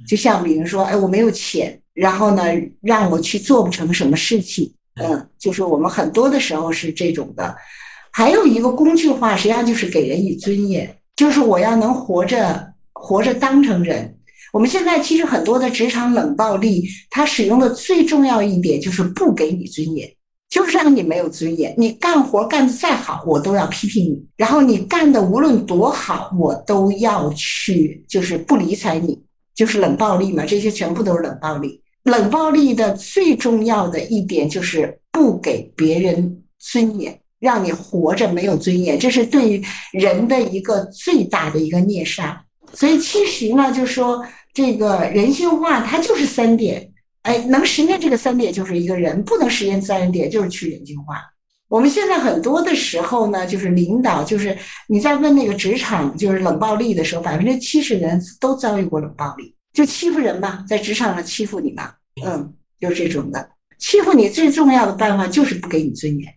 [0.06, 2.44] 就像比如说，哎，我没有钱，然后呢，
[2.82, 7.56] 让我去做不成什么事情，嗯，就是我们很多的时候是这种的。
[8.12, 14.18] 还有一个工具化，实际上就是给人以尊严，就是我要能活着，活着当成人。
[14.52, 20.10] 我们现在其实很多的职场冷暴力，它使用的最重要一点就是不给你尊严，
[20.50, 21.74] 就是让你没有尊严。
[21.78, 29.18] 你干活干得再好，我都要批评你；然后你干的无论多好，我都要去就是不理睬你，
[29.62, 30.44] 就是冷暴力嘛。
[30.44, 31.80] 这些全部都是冷暴力。
[32.06, 39.64] 冷暴力的最重要的一点就是不给别人尊严，让你活着没有尊严，这是对于
[39.94, 42.44] 人的一个最大的一个虐杀。
[42.74, 44.26] 所以其实呢，就说。
[44.54, 51.24] 这个人性化，它就是三点，哎，能实现这个三点就是一个人，不能实现三点就是去人性化。
[51.72, 54.56] 我们现在很多的时候呢，就是领导，就是
[54.90, 61.94] 你在问那个职场就是冷暴力的时候，百分之七十人都遭遇过冷暴力，就欺负人嘛，在职场上欺负你嘛，
[62.26, 63.50] 嗯，就是这种的。
[63.80, 66.34] 欺负你最重要的办法就是不给你尊严。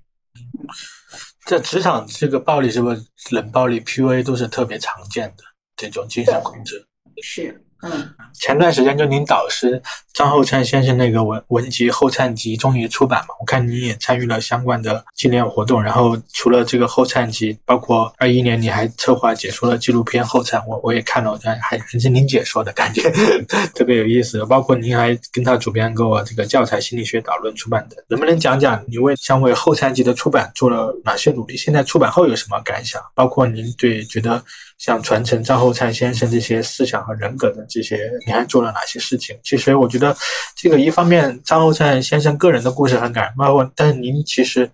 [1.47, 3.03] 在职场这个暴力是不是
[3.33, 5.43] 冷暴力、PUA 都是特别常见的
[5.75, 6.87] 这种精神控制？
[7.25, 7.64] 是。
[7.85, 9.81] 嗯，前段时间就您导师
[10.15, 15.83] 张厚灿先生那个文文集《后灿集》终于出版嘛，我看你也参与了相关的纪念活动。
[15.83, 23.03] 然后除了这个《后灿集》，包括二一年你还策划解说了纪录片《后灿》，我我也看了，还还是您解说的感觉
[23.75, 24.45] 特别有意思。
[24.47, 31.57] 包括您还跟他主编给我这个教材心理学导论出版的，能不能讲讲你为像为《后灿集》的出版做了哪些努力？
[31.57, 33.03] 现在出版后有什么感想？
[33.15, 34.43] 包括您对觉得。
[34.79, 39.37] 像传承张厚灿先生这些思想和人格的这些，你还做了哪些事情？
[39.43, 40.15] 其实我觉得，
[40.57, 44.71] 这个一方面张厚灿先生个人的故事很感人，包括但您其实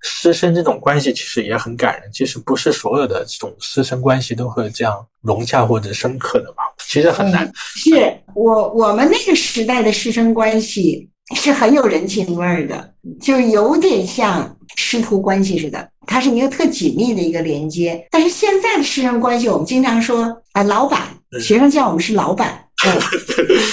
[0.00, 2.10] 师生这种关系其实也很感人。
[2.12, 7.50] 其实不是所有的这种师生关系都会这样融洽或者深刻的吧，其实很难。
[7.54, 7.90] 是
[8.34, 15.88] 我我们那个时代的师生关系是很有人情味儿的，就有点像师徒关系似的。
[16.06, 21.08] 它是一个特紧密的一个连接，但是现在的师生关系，我们经常说啊，老板
[21.40, 23.00] 学生叫我们是老板， 嗯，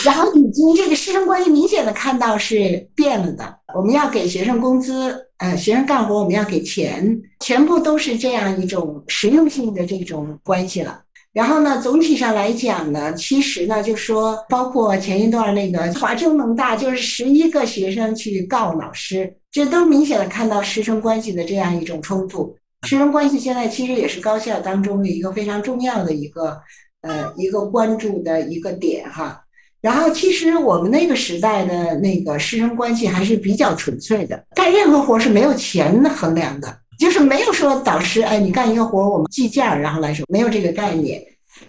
[0.05, 3.57] 然后已经这个师生关系明显的看到是变了的。
[3.75, 11.01] 我们要给学生工资，呃，学生干活我们要给钱，全部都是这样一种实用性的这种关系了。
[11.33, 19.33] 然后呢，总体上来讲呢，其实呢，就说包括前一段那个华中农大，就是十一个学生去告老师。
[19.49, 22.55] 这都明显的看到师生关系的这样一种冲突。
[22.83, 26.57] 师生关系现在其实也是高校当中的一个非常重要的一个
[27.01, 29.41] 呃一个关注的一个点哈。
[29.81, 41.21] 然后其实我们那个时代的那个师生关系还是比较纯粹的，干任何活是没有钱衡量的，就是没有说导师哎你干一个活我们计件然后来说没有这个概念。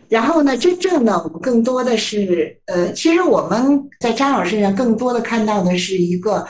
[0.08, 6.46] 然后呢，真正呢我们更多的是呃，其实我们在张老师身上更多的看到的是一个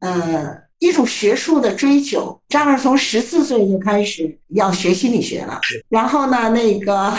[0.00, 0.66] 呃。
[0.78, 5.58] 一种学术的追求，张老师从十四岁就开始要学心理学了，
[5.88, 7.10] 然后呢，那个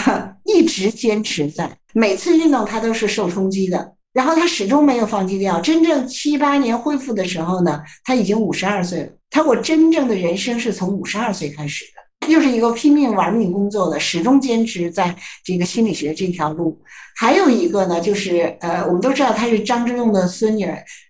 [0.45, 5.60] 一直坚持在每次运动他都是受冲击的，然后他始终没有放弃掉。
[5.60, 9.10] 真正七八年恢复的时候呢，他已经五十二岁了。
[9.30, 11.86] 他我真正的人生是从五十二岁开始
[12.22, 16.80] 的，又是一个拼命玩命工作的，始终坚持在这个心理学这条路。
[17.16, 20.68] 还有一个呢，就是呃，我们都知道他是张之洞的孙女，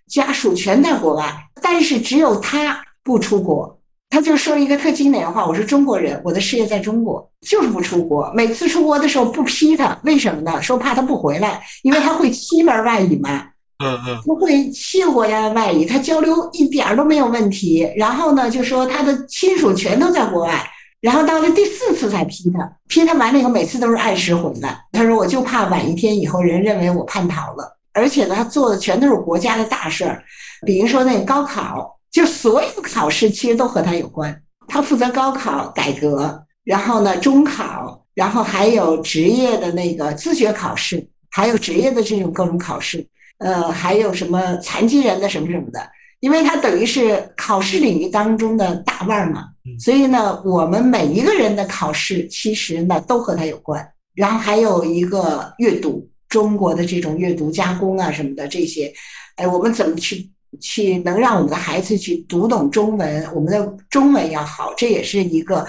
[0.08, 1.32] 家属全在国外。
[1.62, 3.78] 但是只有他不出国，
[4.10, 8.30] 他就说一个特经典的话：“我是中国人，我的事业在中国，就是不出国。
[8.34, 10.62] 每次出国的时候不批他，为什么呢？
[10.62, 13.46] 说怕他不回来，因为他会七门外语嘛。
[13.84, 17.88] 嗯嗯，他会七个国家的外语，他交流一点都没有问题。
[17.96, 20.68] 然后呢，就说他的亲属全都在国外。
[21.00, 24.76] 然后到了第四次才批他，批他完了以后，每次都是按时回来。
[24.90, 27.78] 他说我就怕晚一天以后人认为我叛逃了。
[27.92, 30.22] 而且呢，他做的全都是国家的大事儿。”
[30.66, 34.36] 比如说那个高考，就所有考试其实都和他有关。
[34.66, 43.06] 他负责高考改革，然后呢中考，然后还有职业的那个自学考试，还有职业的这种各种考试，
[43.38, 45.80] 呃，还有什么残疾人的什么什么的。
[46.20, 49.44] 因为他等于是考试领域当中的大腕嘛，
[49.78, 53.88] 所以呢，我们每一个人的考试其实呢都和他有关。
[54.14, 58.92] 然后还有一个阅读，中国的这种阅读加工啊什么的这些，
[59.36, 60.30] 哎，我们怎么去？
[60.62, 65.64] 去能让我们的孩子去读懂中文，我们的中文要好，这也是一个，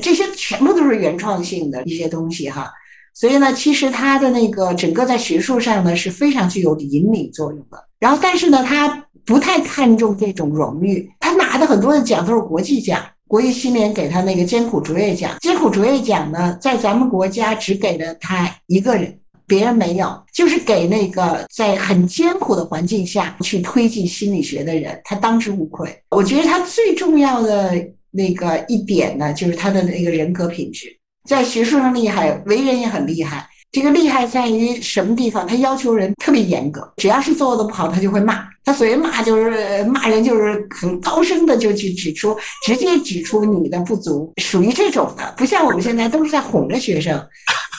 [0.00, 2.72] 这些全部都是原创性的一些东西哈。
[3.14, 7.84] 所以呢，其实他的那个整个在学术上呢是非常具有引领作用的。
[7.98, 19.18] 然后，但是呢，他不太看重这种荣誉，他拿的很多的奖都是国际奖，国艺青年给他那个艰苦卓越奖，艰苦卓越奖呢，在咱们国家只给了他一个人。
[19.44, 25.94] 别人没有，就是给那个在很艰苦的环境下去推进心理学的人，他当之无愧。
[26.10, 27.74] 我觉得他最重要的
[28.10, 30.86] 那个一点呢，就是他的那个人格品质，
[31.28, 33.48] 在学术上厉害，为人也很厉害。
[33.70, 35.46] 这个厉害在于什么地方？
[35.46, 38.46] 他要求人特别严格，只要是做的不好，他就会骂。
[38.64, 42.36] 他所谓骂，就是骂人，就是很高声的就去指出，
[42.66, 45.34] 直接指出你的不足，属于这种的。
[45.36, 47.26] 不像我们现在都是在哄着学生。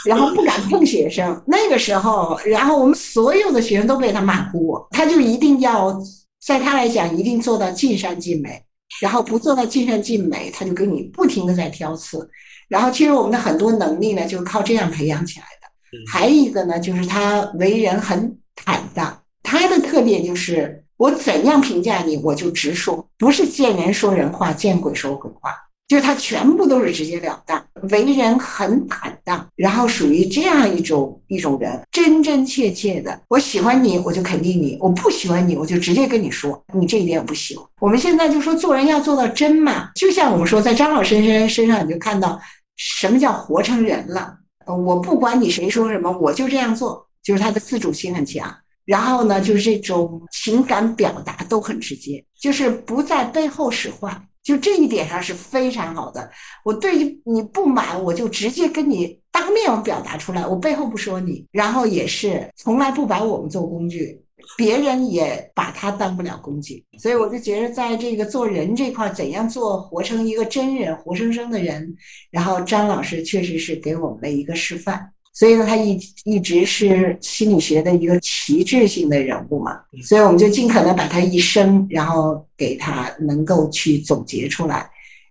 [0.05, 5.97] 然后不敢碰学生，那个时候，然后我们所有的学生都被他骂哭，他就一定要，
[6.45, 8.61] 在他来讲一定做到尽善尽美，
[8.99, 12.29] 然后不做到尽善尽美，他就给你不停的在挑刺，
[12.73, 16.11] 然后其实我们的很多能力呢，就是靠这样培养起来的。
[16.11, 20.79] 还有一个呢，就是他为人很坦荡，他的特点就是。
[20.95, 25.51] 我怎样评价你，我就直说，不是见人说人话，见鬼说鬼话。
[25.87, 33.19] 就是他全部都是直截了当，为人很坦荡，然后属于这样一种一种人，真真切切的。
[33.27, 37.65] 我喜欢你，我就肯定你；我不喜欢你，我就直接跟你说，你这一点我不喜欢。
[37.81, 42.39] 我们现在就说做人要做到真嘛，就像我们说，在张老师身身上，你就看到
[42.75, 44.37] 什么叫活成人了。
[44.65, 48.53] 呃我不管你谁说什么，我就这样做，就是他的自主性很强。
[48.85, 54.27] 然后呢，就是这种情感表达都很直接，就是不在背后使坏。
[54.41, 56.29] 就这一点上是非常好的。
[56.65, 61.45] 我对于你不满，我就直接跟你当面表达出来，我背后不说你。
[61.51, 64.21] 然后也是从来不把我们做工具，
[64.57, 66.83] 别人也把他当不了工具。
[66.97, 71.95] 所以我就觉得，在这个做人这块，怎样做活成一个真人，活生生的人，
[72.29, 75.09] 然后张老师确实是给我们的一个示范。
[75.35, 84.87] 所以呢，他一一直是心理学的一个旗帜性的人物嘛，所以我们就尽可能把他一生，然后给他能够去总结出来。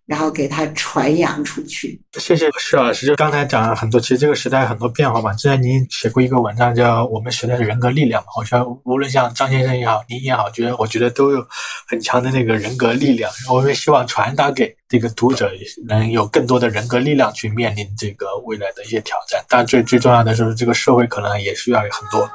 [0.07, 2.01] 然后给它传扬出去。
[2.19, 5.33] 谢谢施老师，就刚才讲了很多，其实这个时代很多变化嘛。
[5.35, 11.47] 之前您写过一个文章叫《我们时代的人格力量》嘛，我觉得无论像张先生也好，您也好，觉得我觉得都有
[11.89, 13.31] 很强的那个人格力量。
[13.51, 15.51] 我们希望传达给这个读者，
[15.87, 19.43] 能有更多的人格力量去面临这个未来的一些挑战。
[19.49, 22.29] 但最最重要的是，这个社会可能也需要有很多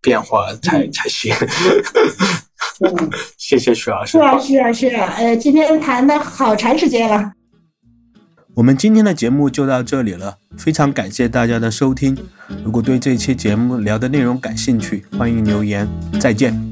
[0.00, 1.34] 变化才才行。
[2.80, 4.12] 嗯， 谢谢徐老师。
[4.12, 5.14] 是啊，是啊，是啊。
[5.16, 7.32] 呃，今天谈的好长时间了。
[8.54, 12.16] 我们今天的节目就到这里了，非常感谢大家的收听。
[12.64, 15.88] 如果对这期节目聊的内容感兴趣，欢迎留言。
[16.20, 16.69] 再见。